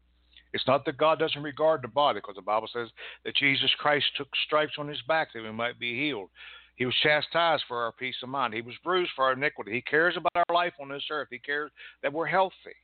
[0.52, 2.88] It's not that God doesn't regard the body, because the Bible says
[3.24, 6.28] that Jesus Christ took stripes on his back that we might be healed.
[6.76, 8.54] He was chastised for our peace of mind.
[8.54, 9.72] He was bruised for our iniquity.
[9.72, 11.28] He cares about our life on this earth.
[11.30, 11.70] He cares
[12.02, 12.76] that we're healthy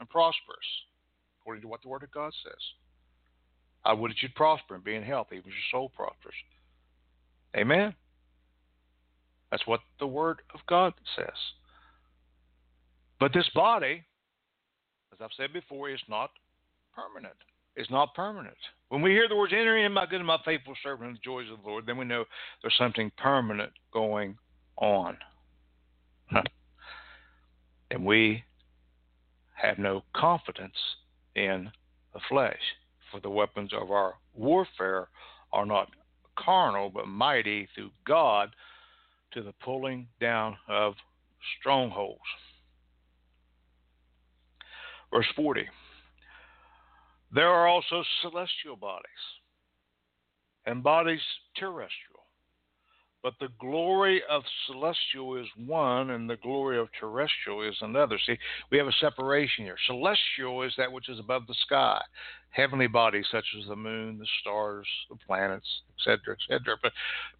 [0.00, 0.58] and prosperous,
[1.40, 2.60] according to what the Word of God says.
[3.84, 6.34] I would that you'd prosper and be in health, even your soul prospers.
[7.56, 7.94] Amen.
[9.50, 11.28] That's what the Word of God says.
[13.20, 14.04] But this body,
[15.12, 16.30] as I've said before, is not
[16.94, 17.36] permanent.
[17.78, 18.56] It's not permanent.
[18.88, 21.46] When we hear the words, enter in, my good and my faithful servant, the joys
[21.52, 22.24] of the Lord, then we know
[22.60, 24.36] there's something permanent going
[24.78, 25.16] on.
[27.92, 28.42] and we
[29.54, 30.74] have no confidence
[31.36, 31.70] in
[32.14, 32.58] the flesh,
[33.12, 35.06] for the weapons of our warfare
[35.52, 35.88] are not
[36.36, 38.50] carnal, but mighty through God
[39.34, 40.94] to the pulling down of
[41.60, 42.18] strongholds.
[45.12, 45.62] Verse 40.
[47.32, 49.04] There are also celestial bodies
[50.66, 51.20] and bodies
[51.56, 52.18] terrestrial.
[53.22, 58.16] But the glory of celestial is one, and the glory of terrestrial is another.
[58.24, 58.38] See,
[58.70, 59.76] we have a separation here.
[59.86, 62.00] Celestial is that which is above the sky,
[62.50, 65.66] heavenly bodies such as the moon, the stars, the planets,
[65.98, 66.76] etc., etc.
[66.80, 66.92] But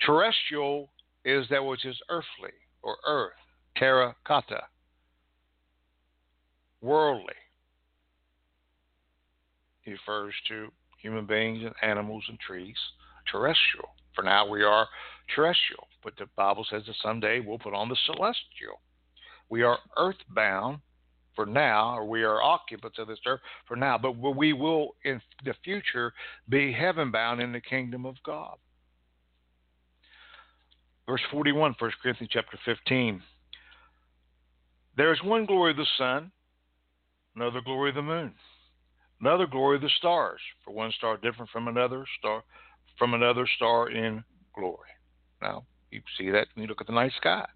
[0.05, 0.91] terrestrial
[1.25, 3.33] is that which is earthly or earth,
[3.77, 4.65] terra kata,
[6.81, 7.35] worldly.
[9.91, 10.69] Refers to
[11.01, 12.77] human beings and animals and trees,
[13.31, 13.89] terrestrial.
[14.15, 14.89] For now, we are
[15.35, 18.81] terrestrial, but the Bible says that someday we'll put on the celestial.
[19.49, 20.81] We are earthbound
[21.35, 25.21] for now, or we are occupants of this earth for now, but we will in
[25.45, 26.13] the future
[26.49, 28.57] be heaven bound in the kingdom of God.
[31.07, 33.23] Verse 41, 1 Corinthians chapter 15.
[34.97, 36.33] There is one glory of the sun,
[37.37, 38.35] another glory of the moon
[39.21, 42.43] Another glory of the stars, for one star different from another star
[42.99, 44.89] from another star in glory.
[45.41, 47.47] Now you see that when you look at the night sky.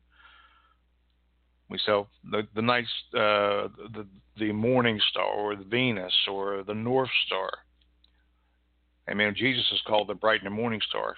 [1.69, 6.75] We saw the the night uh, the the morning star or the Venus or the
[6.75, 7.51] North Star.
[9.09, 11.17] I mean, Jesus is called the bright and the morning star.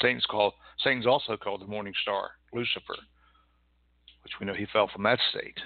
[0.00, 2.96] Satan's called Satan's also called the morning star, Lucifer,
[4.22, 5.60] which we know he fell from that state.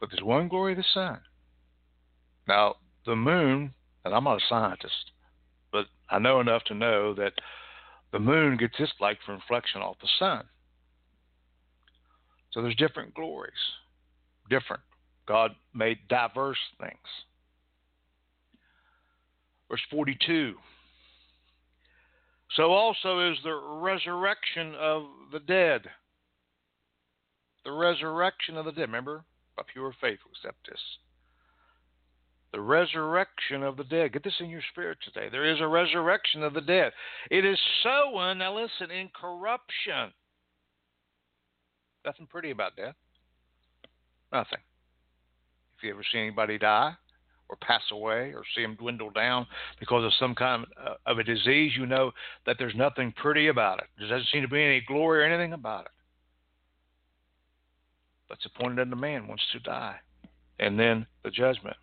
[0.00, 1.20] But there's one glory of the sun.
[2.48, 5.12] Now, the moon, and I'm not a scientist,
[5.70, 7.34] but I know enough to know that
[8.10, 10.44] the moon gets its light from reflection off the sun.
[12.52, 13.52] So there's different glories,
[14.48, 14.82] different.
[15.26, 16.96] God made diverse things.
[19.70, 20.54] Verse 42.
[22.56, 25.82] So also is the resurrection of the dead.
[27.66, 28.88] The resurrection of the dead.
[28.88, 29.22] Remember,
[29.54, 30.80] by pure faith accept this
[32.52, 34.12] the resurrection of the dead.
[34.12, 35.28] Get this in your spirit today.
[35.30, 36.92] There is a resurrection of the dead.
[37.30, 40.12] It is sown, now listen, in corruption.
[42.04, 42.94] Nothing pretty about death.
[44.32, 44.60] Nothing.
[45.76, 46.94] If you ever see anybody die
[47.48, 49.46] or pass away or see them dwindle down
[49.78, 50.66] because of some kind
[51.06, 52.12] of a disease, you know
[52.46, 53.86] that there's nothing pretty about it.
[53.98, 55.90] There doesn't seem to be any glory or anything about it.
[58.28, 59.96] But it's appointed unto man wants to die,
[60.58, 61.76] and then the judgment.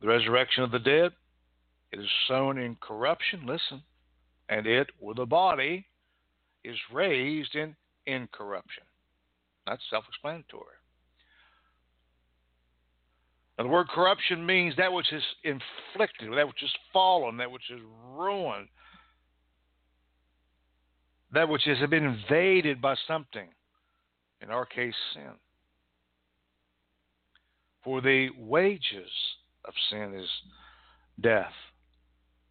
[0.00, 1.12] The resurrection of the dead,
[1.92, 3.82] it is sown in corruption, listen,
[4.48, 5.86] and it, with a body,
[6.64, 7.76] is raised in
[8.06, 8.84] incorruption.
[9.66, 10.76] That's self explanatory.
[13.56, 17.70] Now, the word corruption means that which is inflicted, that which is fallen, that which
[17.70, 17.80] is
[18.16, 18.68] ruined,
[21.32, 23.48] that which has been invaded by something,
[24.40, 25.32] in our case, sin.
[27.84, 29.10] For the wages
[29.64, 30.28] of sin is
[31.20, 31.52] death.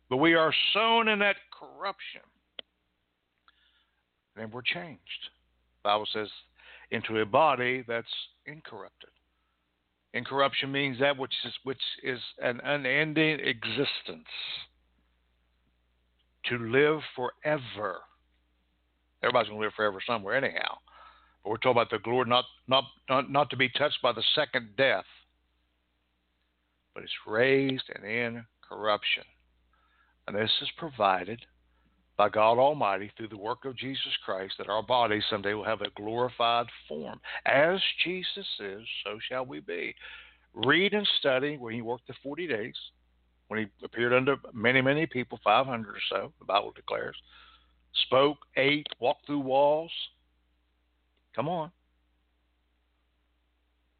[0.09, 2.21] But we are sown in that corruption.
[4.35, 5.01] And we're changed.
[5.83, 6.27] The Bible says,
[6.91, 8.07] into a body that's
[8.45, 9.09] incorrupted.
[10.13, 14.27] Incorruption means that which is which is an unending existence.
[16.49, 18.01] To live forever.
[19.23, 20.77] Everybody's gonna live forever somewhere anyhow.
[21.43, 24.23] But we're talking about the glory not not not, not to be touched by the
[24.35, 25.05] second death.
[26.93, 29.23] But it's raised and in corruption.
[30.27, 31.45] And this is provided
[32.17, 35.81] by God Almighty through the work of Jesus Christ that our bodies someday will have
[35.81, 37.19] a glorified form.
[37.45, 39.95] As Jesus is, so shall we be.
[40.53, 42.75] Read and study when he worked the 40 days,
[43.47, 47.15] when he appeared under many, many people, 500 or so, the Bible declares,
[48.05, 49.91] spoke, ate, walked through walls.
[51.35, 51.71] Come on.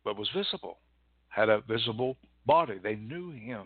[0.03, 0.77] But was visible,
[1.29, 2.79] had a visible body.
[2.81, 3.63] They knew him.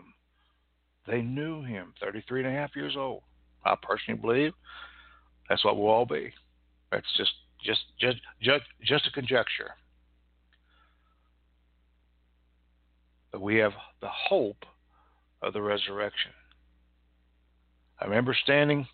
[1.06, 3.22] They knew him, 33 and a half years old.
[3.64, 4.52] I personally believe
[5.48, 6.32] that's what we'll all be.
[6.92, 7.32] That's just
[7.64, 9.70] just just just just a conjecture.
[13.32, 14.64] But we have the hope
[15.42, 16.32] of the resurrection.
[18.00, 18.86] I remember standing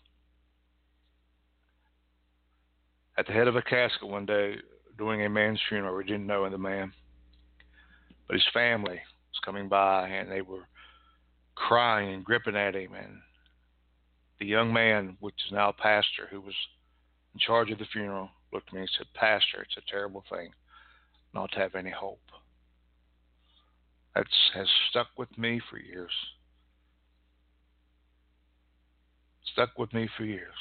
[3.17, 4.55] at the head of a casket one day
[4.97, 5.95] doing a man's funeral.
[5.95, 6.91] We didn't know the man,
[8.27, 8.99] but his family
[9.45, 10.67] coming by and they were
[11.55, 13.19] crying and gripping at him and
[14.39, 16.53] the young man, which is now a pastor, who was
[17.33, 20.49] in charge of the funeral, looked at me and said, Pastor, it's a terrible thing
[21.33, 22.19] not to have any hope.
[24.15, 26.11] That has stuck with me for years.
[29.53, 30.53] Stuck with me for years.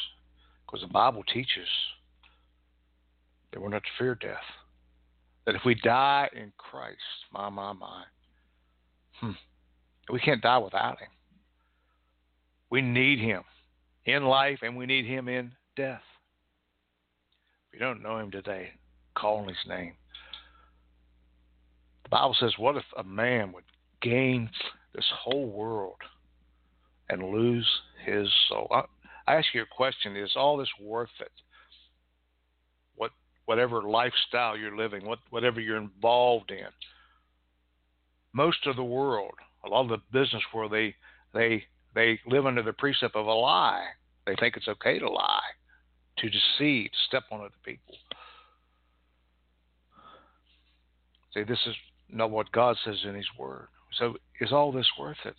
[0.66, 1.68] Because the Bible teaches
[3.52, 4.38] that we're not to fear death.
[5.46, 6.98] That if we die in Christ,
[7.32, 8.04] my, my, my,
[9.20, 9.30] hmm,
[10.12, 11.08] we can't die without Him.
[12.70, 13.44] We need Him
[14.06, 16.02] in life and we need him in death.
[17.68, 18.70] If you don't know him today,
[19.14, 19.94] call on his name.
[22.04, 23.64] The Bible says, What if a man would
[24.02, 24.50] gain
[24.94, 25.96] this whole world
[27.08, 27.68] and lose
[28.04, 28.68] his soul?
[28.70, 28.82] I,
[29.26, 31.32] I ask you a question Is all this worth it?
[32.96, 33.10] What,
[33.46, 36.68] whatever lifestyle you're living, what, whatever you're involved in.
[38.34, 40.94] Most of the world, a lot of the business world, they,
[41.32, 43.86] they they live under the precept of a lie.
[44.26, 45.40] They think it's okay to lie,
[46.18, 47.94] to deceive, to step on other people.
[51.32, 51.74] See, this is
[52.08, 53.68] not what God says in His Word.
[53.98, 55.36] So, is all this worth it?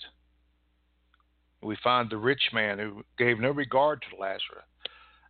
[1.62, 4.66] We find the rich man who gave no regard to Lazarus.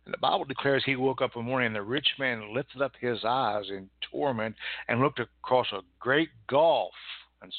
[0.04, 2.92] And the Bible declares he woke up the morning, and the rich man lifted up
[3.00, 4.54] his eyes in torment
[4.86, 6.92] and looked across a great gulf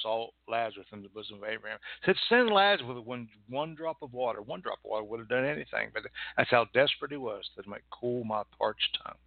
[0.02, 1.80] saw Lazarus in the bosom of Abraham.
[2.06, 4.42] Said, send Lazarus with one, one drop of water.
[4.42, 6.04] One drop of water would have done anything, but
[6.36, 9.18] that's how desperate he was that it might cool my parched tongue.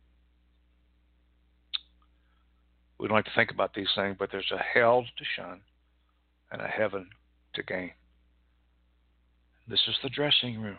[2.99, 5.61] We don't like to think about these things, but there's a hell to shun
[6.53, 7.09] and a heaven
[7.55, 7.92] to gain.
[9.68, 10.79] This is the dressing room.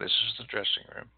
[0.00, 1.10] This is the dressing room.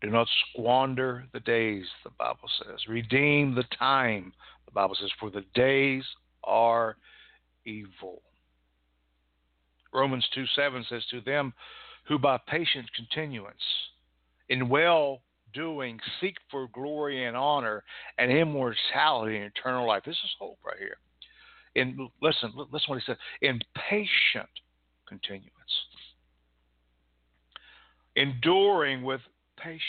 [0.00, 2.86] Do not squander the days, the Bible says.
[2.88, 4.32] Redeem the time,
[4.68, 6.04] the Bible says, for the days
[6.44, 6.96] are
[7.64, 8.22] evil.
[9.92, 11.54] Romans 2 7 says, To them
[12.06, 13.56] who by patient continuance
[14.50, 15.22] in well
[15.54, 17.82] doing seek for glory and honor
[18.18, 20.02] and immortality and eternal life.
[20.04, 20.98] This is hope right here.
[21.76, 23.16] And listen, listen what he said.
[23.40, 24.48] In patient
[25.08, 25.52] continuance.
[28.16, 29.20] Enduring with
[29.56, 29.80] patience,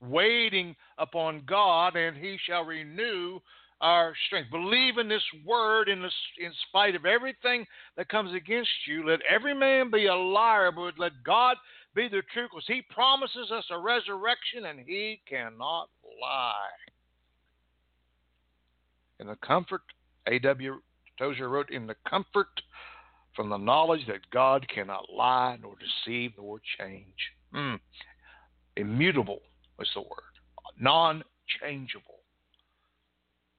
[0.00, 3.38] waiting upon God, and he shall renew
[3.80, 4.50] our strength.
[4.50, 7.64] Believe in this word in, in spite of everything
[7.96, 9.08] that comes against you.
[9.08, 11.56] Let every man be a liar, but let God
[11.94, 15.88] be the truth, because He promises us a resurrection and He cannot
[16.20, 16.54] lie.
[19.20, 19.82] In the comfort,
[20.28, 20.80] A.W.
[21.18, 22.48] Tozer wrote, in the comfort
[23.34, 27.04] from the knowledge that God cannot lie, nor deceive, nor change.
[27.54, 27.80] Mm.
[28.76, 29.40] Immutable
[29.80, 30.34] is the word,
[30.78, 31.22] non
[31.60, 32.17] changeable.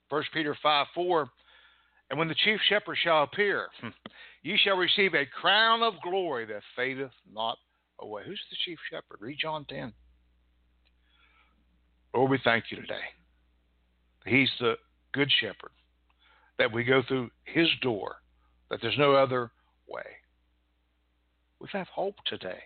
[0.09, 1.29] 1 Peter 5 4.
[2.09, 3.67] And when the chief shepherd shall appear,
[4.43, 7.57] ye shall receive a crown of glory that fadeth not
[7.99, 8.23] away.
[8.25, 9.17] Who's the chief shepherd?
[9.19, 9.93] Read John 10.
[12.15, 12.95] Lord, we thank you today.
[14.25, 14.75] He's the
[15.13, 15.71] good shepherd,
[16.57, 18.15] that we go through his door,
[18.69, 19.51] that there's no other
[19.87, 20.03] way.
[21.59, 22.59] We have hope today.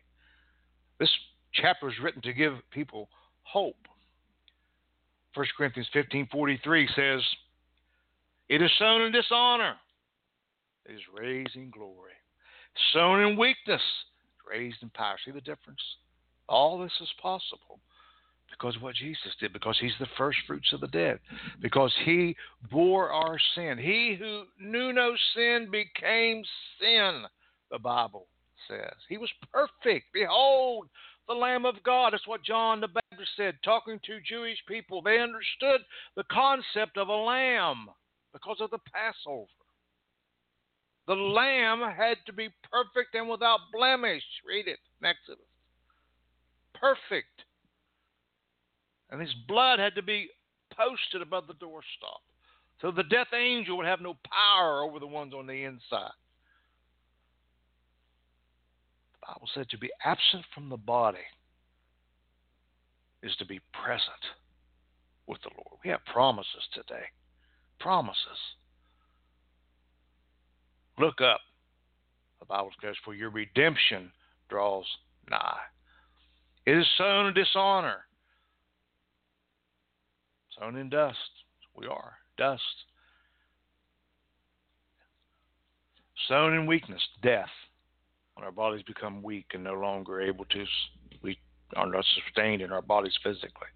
[0.99, 1.09] This
[1.53, 3.09] chapter is written to give people
[3.43, 3.87] hope.
[5.33, 7.35] 1 Corinthians 15:43 says,
[8.49, 9.79] "It is sown in dishonor;
[10.85, 12.13] it is raised in glory.
[12.91, 13.83] sown in weakness,
[14.49, 15.17] raised in power.
[15.23, 15.81] See the difference?
[16.47, 17.79] All this is possible
[18.49, 21.19] because what Jesus did, because he's the first fruits of the dead,
[21.59, 22.35] because he
[22.71, 23.77] bore our sin.
[23.77, 26.43] He who knew no sin became
[26.79, 27.23] sin,
[27.71, 28.27] the Bible
[28.67, 28.93] says.
[29.09, 30.07] He was perfect.
[30.13, 30.87] Behold,
[31.27, 32.13] the Lamb of God.
[32.13, 35.01] That's what John the Baptist said, talking to Jewish people.
[35.01, 35.81] They understood
[36.15, 37.87] the concept of a lamb
[38.33, 39.47] because of the Passover.
[41.07, 44.23] The lamb had to be perfect and without blemish.
[44.47, 45.43] Read it Exodus.
[46.73, 47.43] Perfect.
[49.09, 50.29] And his blood had to be
[50.75, 52.23] posted above the doorstop.
[52.81, 56.11] So the death angel would have no power over the ones on the inside.
[59.11, 61.25] The Bible said to be absent from the body
[63.21, 64.23] is to be present
[65.27, 65.79] with the Lord.
[65.83, 67.05] We have promises today.
[67.79, 68.17] Promises.
[70.99, 71.39] Look up.
[72.39, 74.11] The Bible says, For your redemption
[74.49, 74.85] draws
[75.29, 75.59] nigh.
[76.65, 78.05] It is sown in dishonor,
[80.59, 81.17] sown in dust.
[81.75, 82.61] We are dust.
[86.27, 87.49] Sown in weakness, death.
[88.35, 90.65] When our bodies become weak and no longer able to,
[91.21, 91.37] we
[91.75, 93.67] are not sustained in our bodies physically,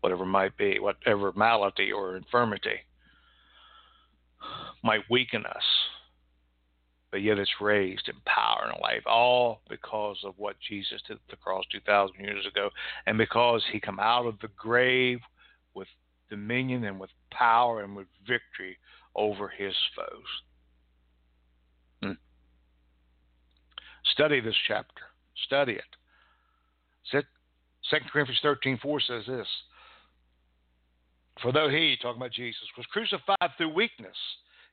[0.00, 2.80] whatever might be, whatever malady or infirmity
[4.82, 5.64] might weaken us
[7.14, 11.20] but yet it's raised in power and life, all because of what Jesus did at
[11.30, 12.70] the cross 2,000 years ago,
[13.06, 15.20] and because he come out of the grave
[15.74, 15.86] with
[16.28, 18.76] dominion and with power and with victory
[19.14, 20.26] over his foes.
[24.12, 25.02] Study this chapter.
[25.46, 27.24] Study it.
[27.90, 29.46] Second Corinthians 13 4 says this
[31.42, 34.16] For though he, talking about Jesus, was crucified through weakness,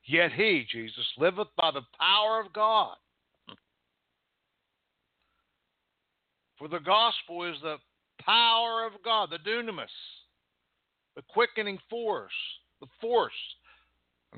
[0.04, 2.96] Yet he, Jesus, liveth by the power of God.
[6.58, 7.76] For the gospel is the
[8.20, 9.86] power of God, the dunamis,
[11.16, 12.32] the quickening force,
[12.80, 13.32] the force,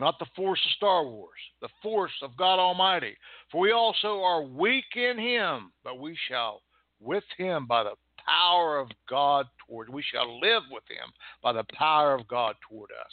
[0.00, 3.16] not the force of Star Wars, the force of God Almighty.
[3.50, 6.62] For we also are weak in him, but we shall
[7.00, 7.94] with him by the
[8.26, 12.90] power of God toward we shall live with him by the power of God toward
[12.90, 13.12] us.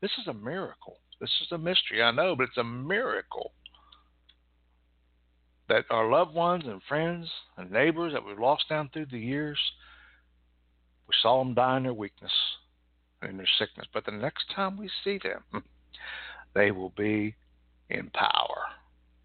[0.00, 0.98] This is a miracle.
[1.20, 3.52] This is a mystery, I know, but it's a miracle
[5.68, 9.58] that our loved ones and friends and neighbors that we've lost down through the years,
[11.06, 12.32] we saw them die in their weakness
[13.28, 13.86] in their sickness.
[13.92, 15.64] But the next time we see them,
[16.54, 17.34] they will be
[17.90, 18.62] in power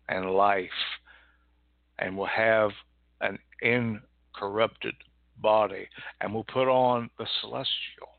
[0.10, 0.70] and life
[2.00, 2.72] and will have
[3.22, 4.96] an incorrupted
[5.42, 5.88] body
[6.22, 8.10] and will put on the celestial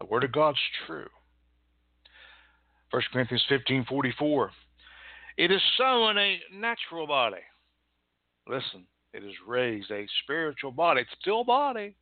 [0.00, 1.08] The Word of God's true.
[2.90, 4.50] 1 Corinthians 15 44.
[5.36, 7.42] It is sown a natural body.
[8.48, 11.02] Listen, it is raised a spiritual body.
[11.02, 11.94] It's still a body.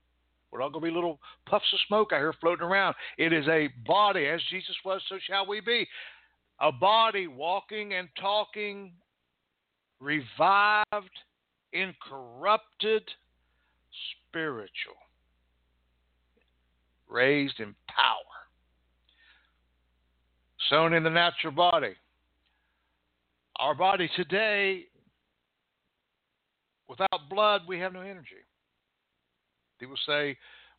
[0.51, 2.95] We're not going to be little puffs of smoke out here floating around.
[3.19, 4.27] It is a body.
[4.27, 5.87] As Jesus was, so shall we be.
[6.61, 8.93] A body walking and talking,
[10.01, 10.85] revived,
[11.73, 13.03] incorrupted,
[14.29, 14.97] spiritual
[17.09, 18.17] raised in power,
[20.71, 21.95] sown in the natural body.
[23.59, 24.85] Our body today,
[26.89, 28.43] without blood, we have no energy.
[29.79, 30.37] People say,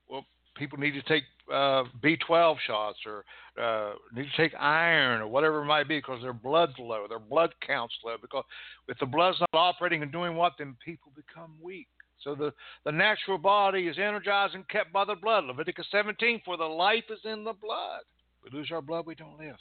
[0.09, 3.23] well, people need to take uh, B12 shots or
[3.61, 7.19] uh, need to take iron or whatever it might be because their blood's low, their
[7.19, 8.15] blood count's low.
[8.21, 8.43] Because
[8.87, 11.87] if the blood's not operating and doing what, then people become weak.
[12.23, 12.51] So the,
[12.83, 15.45] the natural body is energized and kept by the blood.
[15.45, 18.01] Leviticus 17, for the life is in the blood.
[18.43, 19.55] We lose our blood, we don't live.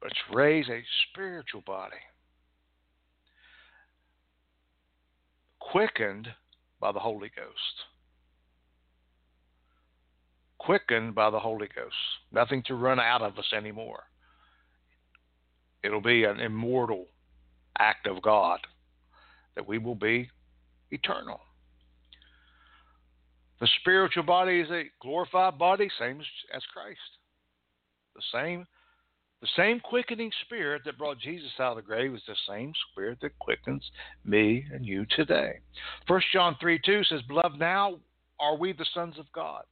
[0.00, 1.96] But it's raised a spiritual body,
[5.70, 6.28] quickened
[6.80, 7.84] by the Holy Ghost.
[10.58, 11.94] Quickened by the Holy Ghost.
[12.32, 14.04] Nothing to run out of us anymore.
[15.82, 17.06] It'll be an immortal
[17.78, 18.60] act of God
[19.54, 20.30] that we will be
[20.90, 21.40] eternal.
[23.60, 26.20] The spiritual body is a glorified body, same
[26.54, 26.98] as Christ.
[28.14, 28.66] The same,
[29.44, 33.18] the same quickening spirit that brought Jesus out of the grave is the same spirit
[33.20, 33.84] that quickens
[34.24, 35.58] me and you today.
[36.06, 37.96] 1 John 3 2 says, Beloved, now
[38.40, 39.64] are we the sons of God.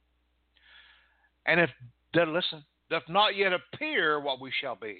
[1.47, 1.71] And if,
[2.13, 4.97] listen, doth not yet appear what we shall be.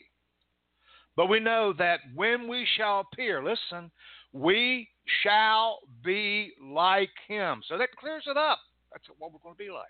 [1.16, 3.92] But we know that when we shall appear, listen,
[4.32, 4.90] we
[5.22, 7.62] shall be like him.
[7.70, 8.58] So that clears it up.
[8.92, 9.86] That's what we're going to be like.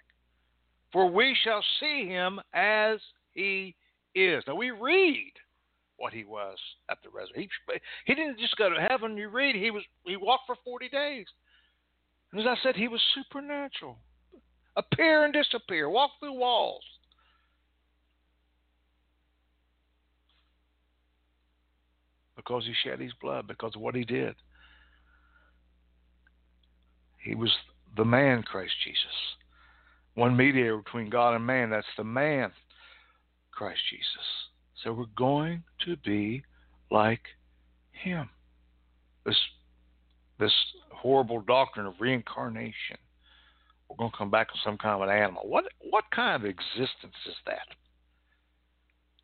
[0.91, 2.99] For we shall see him as
[3.33, 3.75] he
[4.15, 4.43] is.
[4.47, 5.33] Now we read
[5.97, 6.57] what he was
[6.89, 7.49] at the resurrection.
[7.67, 9.17] He, he didn't just go to heaven.
[9.17, 11.27] You read he was he walked for forty days.
[12.31, 13.97] And as I said, he was supernatural.
[14.75, 16.83] Appear and disappear, walk through walls.
[22.35, 24.35] Because he shed his blood, because of what he did.
[27.19, 27.51] He was
[27.95, 29.05] the man, Christ Jesus.
[30.15, 31.69] One mediator between God and man.
[31.69, 32.51] That's the man,
[33.55, 34.27] Christ Jesus.
[34.83, 36.43] So we're going to be
[36.91, 37.21] like
[37.91, 38.29] him.
[39.25, 39.37] This
[40.39, 40.53] this
[40.91, 42.97] horrible doctrine of reincarnation.
[43.89, 45.43] We're going to come back as some kind of an animal.
[45.45, 47.67] What what kind of existence is that?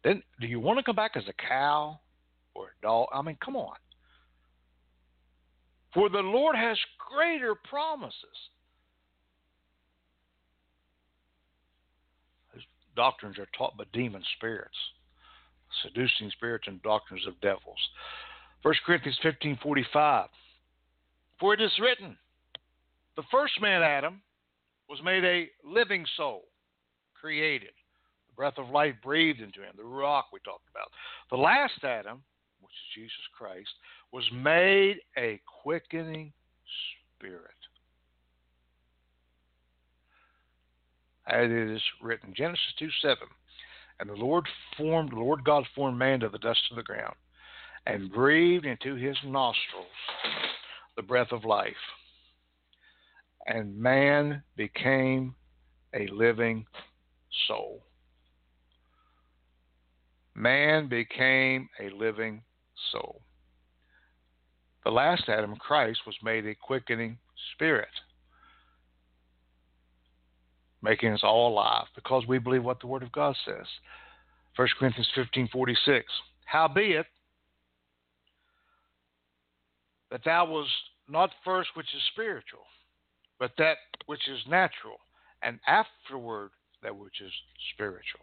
[0.04, 2.00] Then do you want to come back as a cow
[2.54, 3.08] or a dog?
[3.14, 3.76] I mean, come on.
[5.94, 6.78] For the Lord has
[7.12, 8.14] greater promises.
[12.54, 12.64] Those
[13.00, 14.76] doctrines are taught by demon spirits
[15.84, 17.80] seducing spirits and doctrines of devils.
[18.64, 20.28] 1 Corinthians 15:45
[21.40, 22.18] For it is written
[23.16, 24.22] the first man Adam
[24.90, 26.44] was made a living soul
[27.14, 27.72] created.
[28.28, 30.92] The breath of life breathed into him the rock we talked about.
[31.30, 32.22] The last Adam
[32.60, 33.72] which is Jesus Christ
[34.12, 36.34] was made a quickening
[37.18, 37.60] spirit
[41.30, 43.18] as it is written Genesis 2 7
[44.00, 47.16] and the Lord formed, the Lord God formed man to the dust of the ground
[47.86, 49.88] and breathed into his nostrils
[50.96, 51.74] the breath of life.
[53.46, 55.36] And man became
[55.94, 56.66] a living
[57.48, 57.84] soul.
[60.36, 62.44] Man became a living
[62.92, 63.22] soul.
[64.86, 67.18] The last Adam, Christ, was made a quickening
[67.54, 67.90] spirit,
[70.82, 73.66] making us all alive because we believe what the Word of God says.
[74.56, 76.04] 1 Corinthians 15:46.
[76.46, 77.06] Howbeit
[80.10, 80.68] that thou was
[81.08, 82.66] not first which is spiritual,
[83.40, 83.78] but that
[84.08, 84.98] which is natural,
[85.42, 86.52] and afterward
[86.82, 87.32] that which is
[87.74, 88.22] spiritual.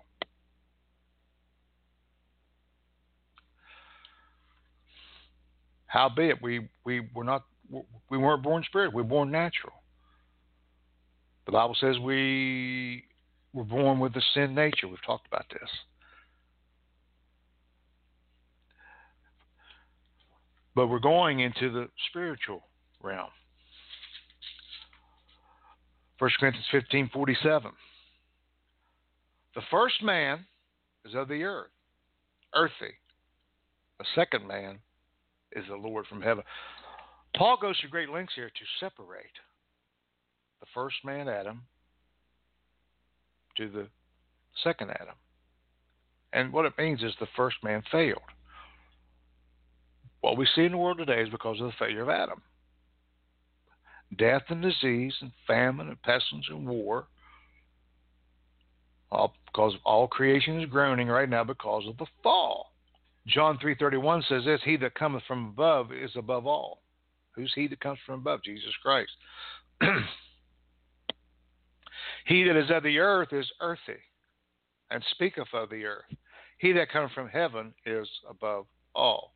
[5.86, 7.44] Howbeit we we were not
[8.11, 9.72] we weren't born spirit, we were born natural.
[11.47, 13.05] The Bible says we
[13.53, 14.88] were born with a sin nature.
[14.88, 15.70] We've talked about this.
[20.74, 22.62] But we're going into the spiritual
[23.03, 23.30] realm.
[26.18, 27.70] 1 Corinthians 15 47.
[29.55, 30.44] The first man
[31.07, 31.70] is of the earth,
[32.55, 32.94] earthy.
[33.99, 34.78] The second man
[35.53, 36.44] is the Lord from heaven.
[37.36, 39.24] Paul goes to great lengths here to separate
[40.61, 41.62] the first man, Adam,
[43.57, 43.86] to the
[44.62, 45.14] second Adam.
[46.32, 48.20] And what it means is the first man failed.
[50.20, 52.42] What we see in the world today is because of the failure of Adam.
[54.18, 57.07] Death and disease and famine and pestilence and war.
[59.11, 62.72] All because all creation is groaning right now because of the fall.
[63.26, 66.82] John 3:31 says this, he that cometh from above is above all.
[67.32, 68.42] Who's he that comes from above?
[68.42, 69.12] Jesus Christ.
[72.26, 74.00] He that is of the earth is earthy,
[74.90, 76.04] and speaketh of the earth.
[76.58, 79.32] He that cometh from heaven is above all.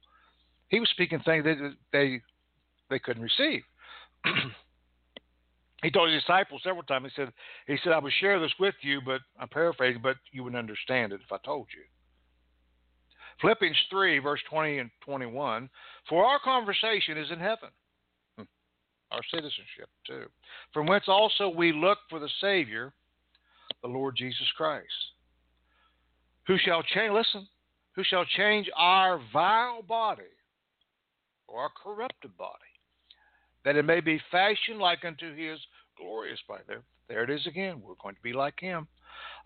[0.68, 2.20] He was speaking things that they
[2.88, 3.62] they couldn't receive.
[5.82, 7.12] he told his disciples several times.
[7.14, 7.32] He said,
[7.68, 11.12] "He said I would share this with you, but I'm paraphrasing, but you wouldn't understand
[11.12, 11.84] it if I told you."
[13.40, 15.70] Philippians 3, verse 20 and 21.
[16.08, 17.70] For our conversation is in heaven
[19.10, 20.24] our citizenship too,
[20.72, 22.92] from whence also we look for the Savior,
[23.82, 24.86] the Lord Jesus Christ,
[26.46, 27.46] who shall change, listen,
[27.94, 30.22] who shall change our vile body
[31.48, 32.54] or our corrupted body,
[33.64, 35.58] that it may be fashioned like unto his
[35.96, 36.62] glorious body.
[36.66, 37.82] There, there it is again.
[37.84, 38.86] We're going to be like him.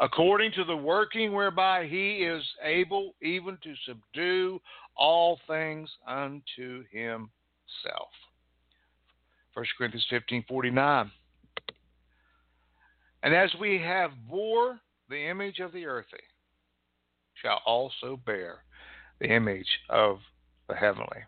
[0.00, 4.60] According to the working whereby he is able even to subdue
[4.96, 8.10] all things unto himself.
[9.54, 11.10] 1 Corinthians 15 49.
[13.22, 14.78] And as we have bore
[15.08, 16.22] the image of the earthy,
[17.40, 18.58] shall also bear
[19.20, 20.18] the image of
[20.68, 21.22] the heavenly.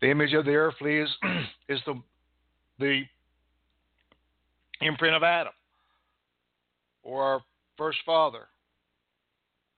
[0.00, 1.10] The image of the earthly is,
[1.68, 1.94] is the,
[2.78, 3.02] the
[4.80, 5.52] imprint of Adam,
[7.02, 7.40] or our
[7.76, 8.48] first father,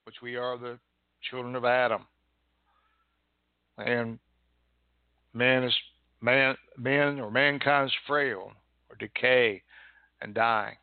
[0.04, 0.78] which we are the
[1.30, 2.06] children of Adam.
[3.78, 4.18] And
[5.34, 5.74] man is
[6.24, 8.52] man, men or mankind's frail
[8.88, 9.62] or decay
[10.22, 10.76] and dying.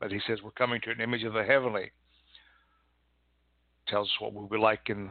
[0.00, 1.90] But he says we're coming to an image of the heavenly.
[3.88, 5.10] tells us what we'll be like in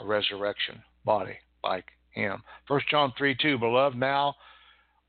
[0.00, 2.42] a resurrection body, like him.
[2.66, 4.34] 1 John 3 2, Beloved, now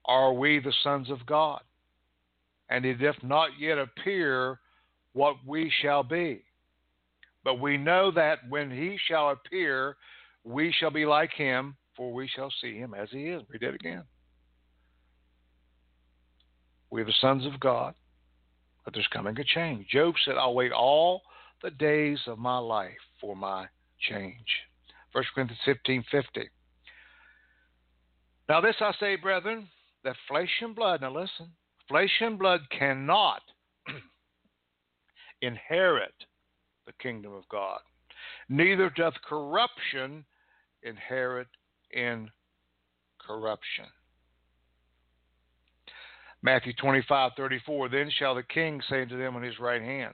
[0.06, 1.62] are we the sons of God,
[2.70, 4.60] and it doth not yet appear
[5.14, 6.44] what we shall be.
[7.44, 9.96] But we know that when he shall appear,
[10.44, 13.42] we shall be like him, for we shall see him as he is.
[13.50, 14.04] Read it again.
[16.90, 17.94] We're the sons of God,
[18.84, 19.88] but there's coming a change.
[19.90, 21.22] Job said, I'll wait all
[21.62, 23.68] the days of my life for my
[24.00, 24.46] change.
[25.12, 26.50] 1 Corinthians 15 50.
[28.48, 29.68] Now, this I say, brethren,
[30.04, 31.50] that flesh and blood, now listen,
[31.88, 33.42] flesh and blood cannot
[35.42, 36.14] inherit
[36.86, 37.80] the kingdom of God.
[38.50, 40.24] Neither doth corruption
[40.84, 41.48] inherit
[41.92, 42.30] in
[43.20, 43.86] corruption.
[46.42, 47.90] Matthew 25, 34.
[47.90, 50.14] Then shall the king say unto them on his right hand,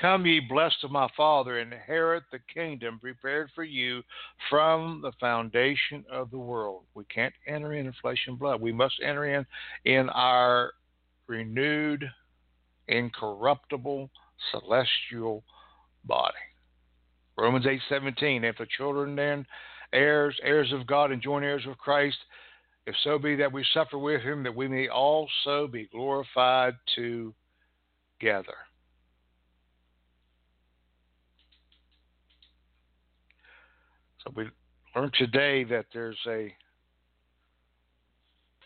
[0.00, 4.02] Come, ye blessed of my Father, inherit the kingdom prepared for you
[4.48, 6.84] from the foundation of the world.
[6.94, 8.60] We can't enter in flesh and blood.
[8.60, 9.44] We must enter in
[9.84, 10.72] in our
[11.26, 12.08] renewed,
[12.86, 14.08] incorruptible,
[14.52, 15.42] celestial
[16.04, 16.34] body.
[17.36, 18.44] Romans 8:17.
[18.44, 19.46] If the children then
[19.92, 22.18] heirs, heirs of God, and joint heirs with Christ,
[22.86, 28.54] if so be that we suffer with him, that we may also be glorified together.
[34.24, 34.44] So we
[34.96, 36.54] learned today that there's a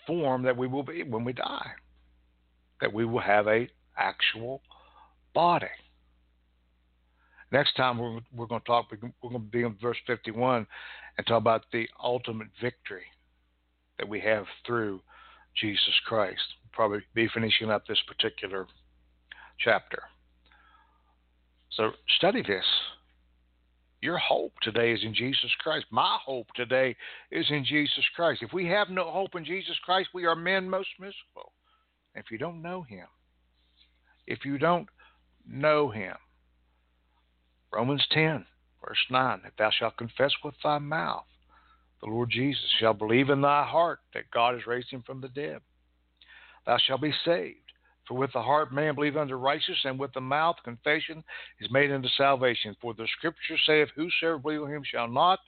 [0.07, 1.71] form that we will be when we die,
[2.81, 4.63] that we will have a actual
[5.35, 5.67] body.
[7.53, 10.67] Next time we're, we're going to talk, we're going to be in verse 51
[11.19, 13.05] and talk about the ultimate victory
[13.99, 15.01] that we have through
[15.61, 16.41] Jesus Christ.
[16.63, 18.67] We'll probably be finishing up this particular
[19.59, 20.03] chapter.
[21.73, 22.65] So study this.
[24.01, 25.87] Your hope today is in Jesus Christ.
[25.91, 26.97] My hope today
[27.31, 28.43] is in Jesus Christ.
[28.43, 31.53] If we have no hope in Jesus Christ, we are men most miserable.
[32.15, 33.07] If you don't know Him,
[34.27, 34.89] if you don't
[35.47, 36.17] know Him,
[37.73, 38.45] Romans 10,
[38.85, 41.25] verse 9 If thou shalt confess with thy mouth
[42.03, 45.29] the Lord Jesus, shall believe in thy heart that God has raised him from the
[45.29, 45.61] dead,
[46.67, 47.59] thou shalt be saved.
[48.09, 51.23] For with the heart man believeth unto righteousness, and with the mouth confession
[51.61, 52.77] is made unto salvation.
[52.81, 55.39] For the scripture saith, Whosoever believeth him shall not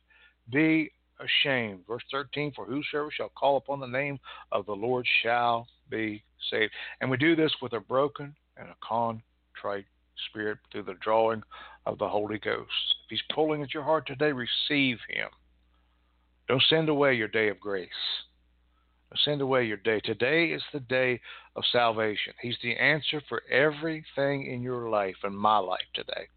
[0.51, 1.81] be ashamed.
[1.87, 4.19] Verse 13, For whosoever shall call upon the name
[4.53, 6.73] of the Lord shall be saved.
[7.01, 9.87] And we do this with a broken and a contrite
[10.29, 11.43] spirit through the drawing
[11.87, 12.95] of the Holy Ghost.
[13.05, 15.29] If He's pulling at your heart today, receive Him.
[16.49, 17.89] Don't send away your day of grace.
[19.11, 20.01] Don't send away your day.
[20.01, 21.21] Today is the day
[21.57, 22.35] of salvation.
[22.41, 26.29] He's the answer for everything in your life and my life today.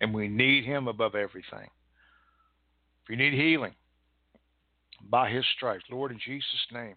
[0.00, 1.68] And we need Him above everything.
[3.04, 3.74] If you need healing,
[5.08, 6.94] by His stripes, Lord, in Jesus' name,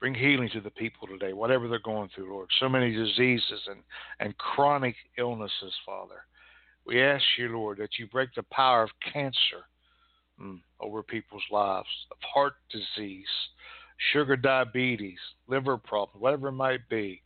[0.00, 2.50] Bring healing to the people today, whatever they're going through, Lord.
[2.60, 3.80] So many diseases and,
[4.20, 6.22] and chronic illnesses, Father.
[6.86, 9.64] We ask you, Lord, that you break the power of cancer
[10.40, 13.26] mm, over people's lives, of heart disease,
[14.12, 15.18] sugar diabetes,
[15.48, 17.22] liver problems, whatever it might be.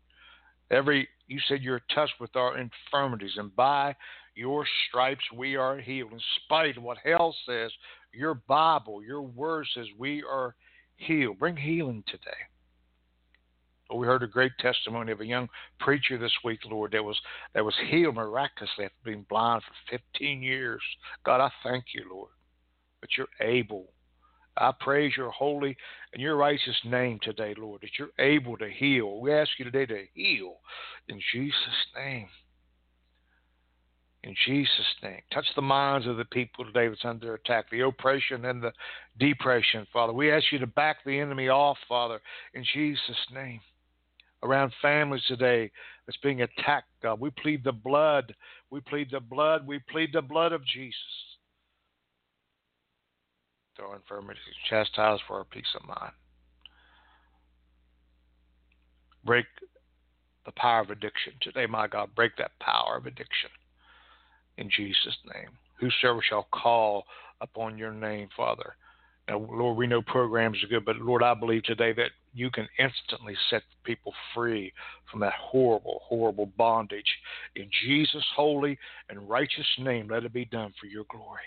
[0.70, 3.94] Every you said you're touched with our infirmities, and by
[4.34, 6.12] your stripes we are healed.
[6.12, 7.72] In spite of what hell says,
[8.12, 10.54] your Bible, your word says we are
[10.96, 11.38] healed.
[11.38, 12.30] Bring healing today.
[13.94, 17.18] We heard a great testimony of a young preacher this week, Lord, that was
[17.54, 20.82] that was healed miraculously after being blind for 15 years.
[21.24, 22.30] God, I thank you, Lord,
[23.00, 23.88] that you're able.
[24.56, 25.76] I praise your holy
[26.12, 29.20] and your righteous name today, Lord, that you're able to heal.
[29.20, 30.56] We ask you today to heal
[31.08, 31.54] in Jesus'
[31.96, 32.28] name.
[34.22, 35.20] In Jesus' name.
[35.32, 38.72] Touch the minds of the people today that's under attack, the oppression and the
[39.18, 40.12] depression, Father.
[40.12, 42.20] We ask you to back the enemy off, Father,
[42.52, 43.00] in Jesus'
[43.32, 43.60] name
[44.42, 45.70] around families today
[46.06, 47.20] that's being attacked, God.
[47.20, 48.34] We plead the blood.
[48.70, 49.66] We plead the blood.
[49.66, 50.94] We plead the blood of Jesus.
[53.76, 56.12] Throw infirmities, chastise for our peace of mind.
[59.24, 59.46] Break
[60.46, 62.14] the power of addiction today, my God.
[62.14, 63.50] Break that power of addiction
[64.56, 65.50] in Jesus' name.
[65.78, 67.04] Whosoever shall call
[67.40, 68.74] upon your name, Father.
[69.30, 72.68] Now, Lord, we know programs are good, but Lord, I believe today that you can
[72.80, 74.72] instantly set people free
[75.08, 77.06] from that horrible, horrible bondage.
[77.54, 78.76] In Jesus' holy
[79.08, 81.42] and righteous name, let it be done for your glory.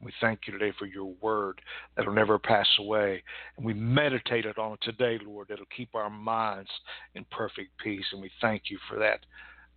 [0.00, 1.60] We thank you today for your word
[1.96, 3.20] that'll never pass away.
[3.56, 6.70] And we meditated on it today, Lord, that'll keep our minds
[7.16, 8.06] in perfect peace.
[8.12, 9.26] And we thank you for that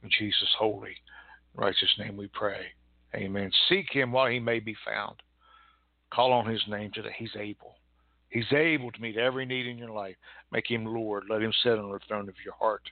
[0.04, 0.96] in Jesus' holy
[1.56, 2.68] righteous name we pray.
[3.16, 3.52] Amen.
[3.68, 5.16] Seek him while he may be found.
[6.14, 7.16] Call on his name today.
[7.18, 7.74] He's able.
[8.30, 10.16] He's able to meet every need in your life.
[10.52, 11.24] Make him Lord.
[11.30, 12.84] Let him sit on the throne of your heart.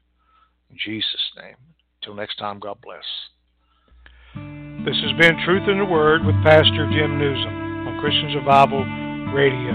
[0.72, 1.54] In Jesus' name.
[2.02, 3.06] Until next time, God bless.
[4.86, 8.84] This has been Truth in the Word with Pastor Jim Nuzum on Christian Survival
[9.36, 9.74] Radio.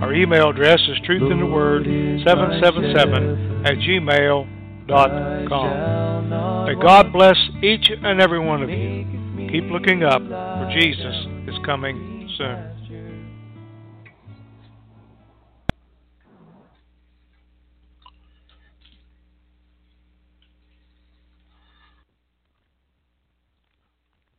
[0.00, 6.66] Our email address is truthintheword777 at gmail.com.
[6.66, 9.04] May God bless each and every one of you.
[9.50, 12.75] Keep looking up, for Jesus is coming soon.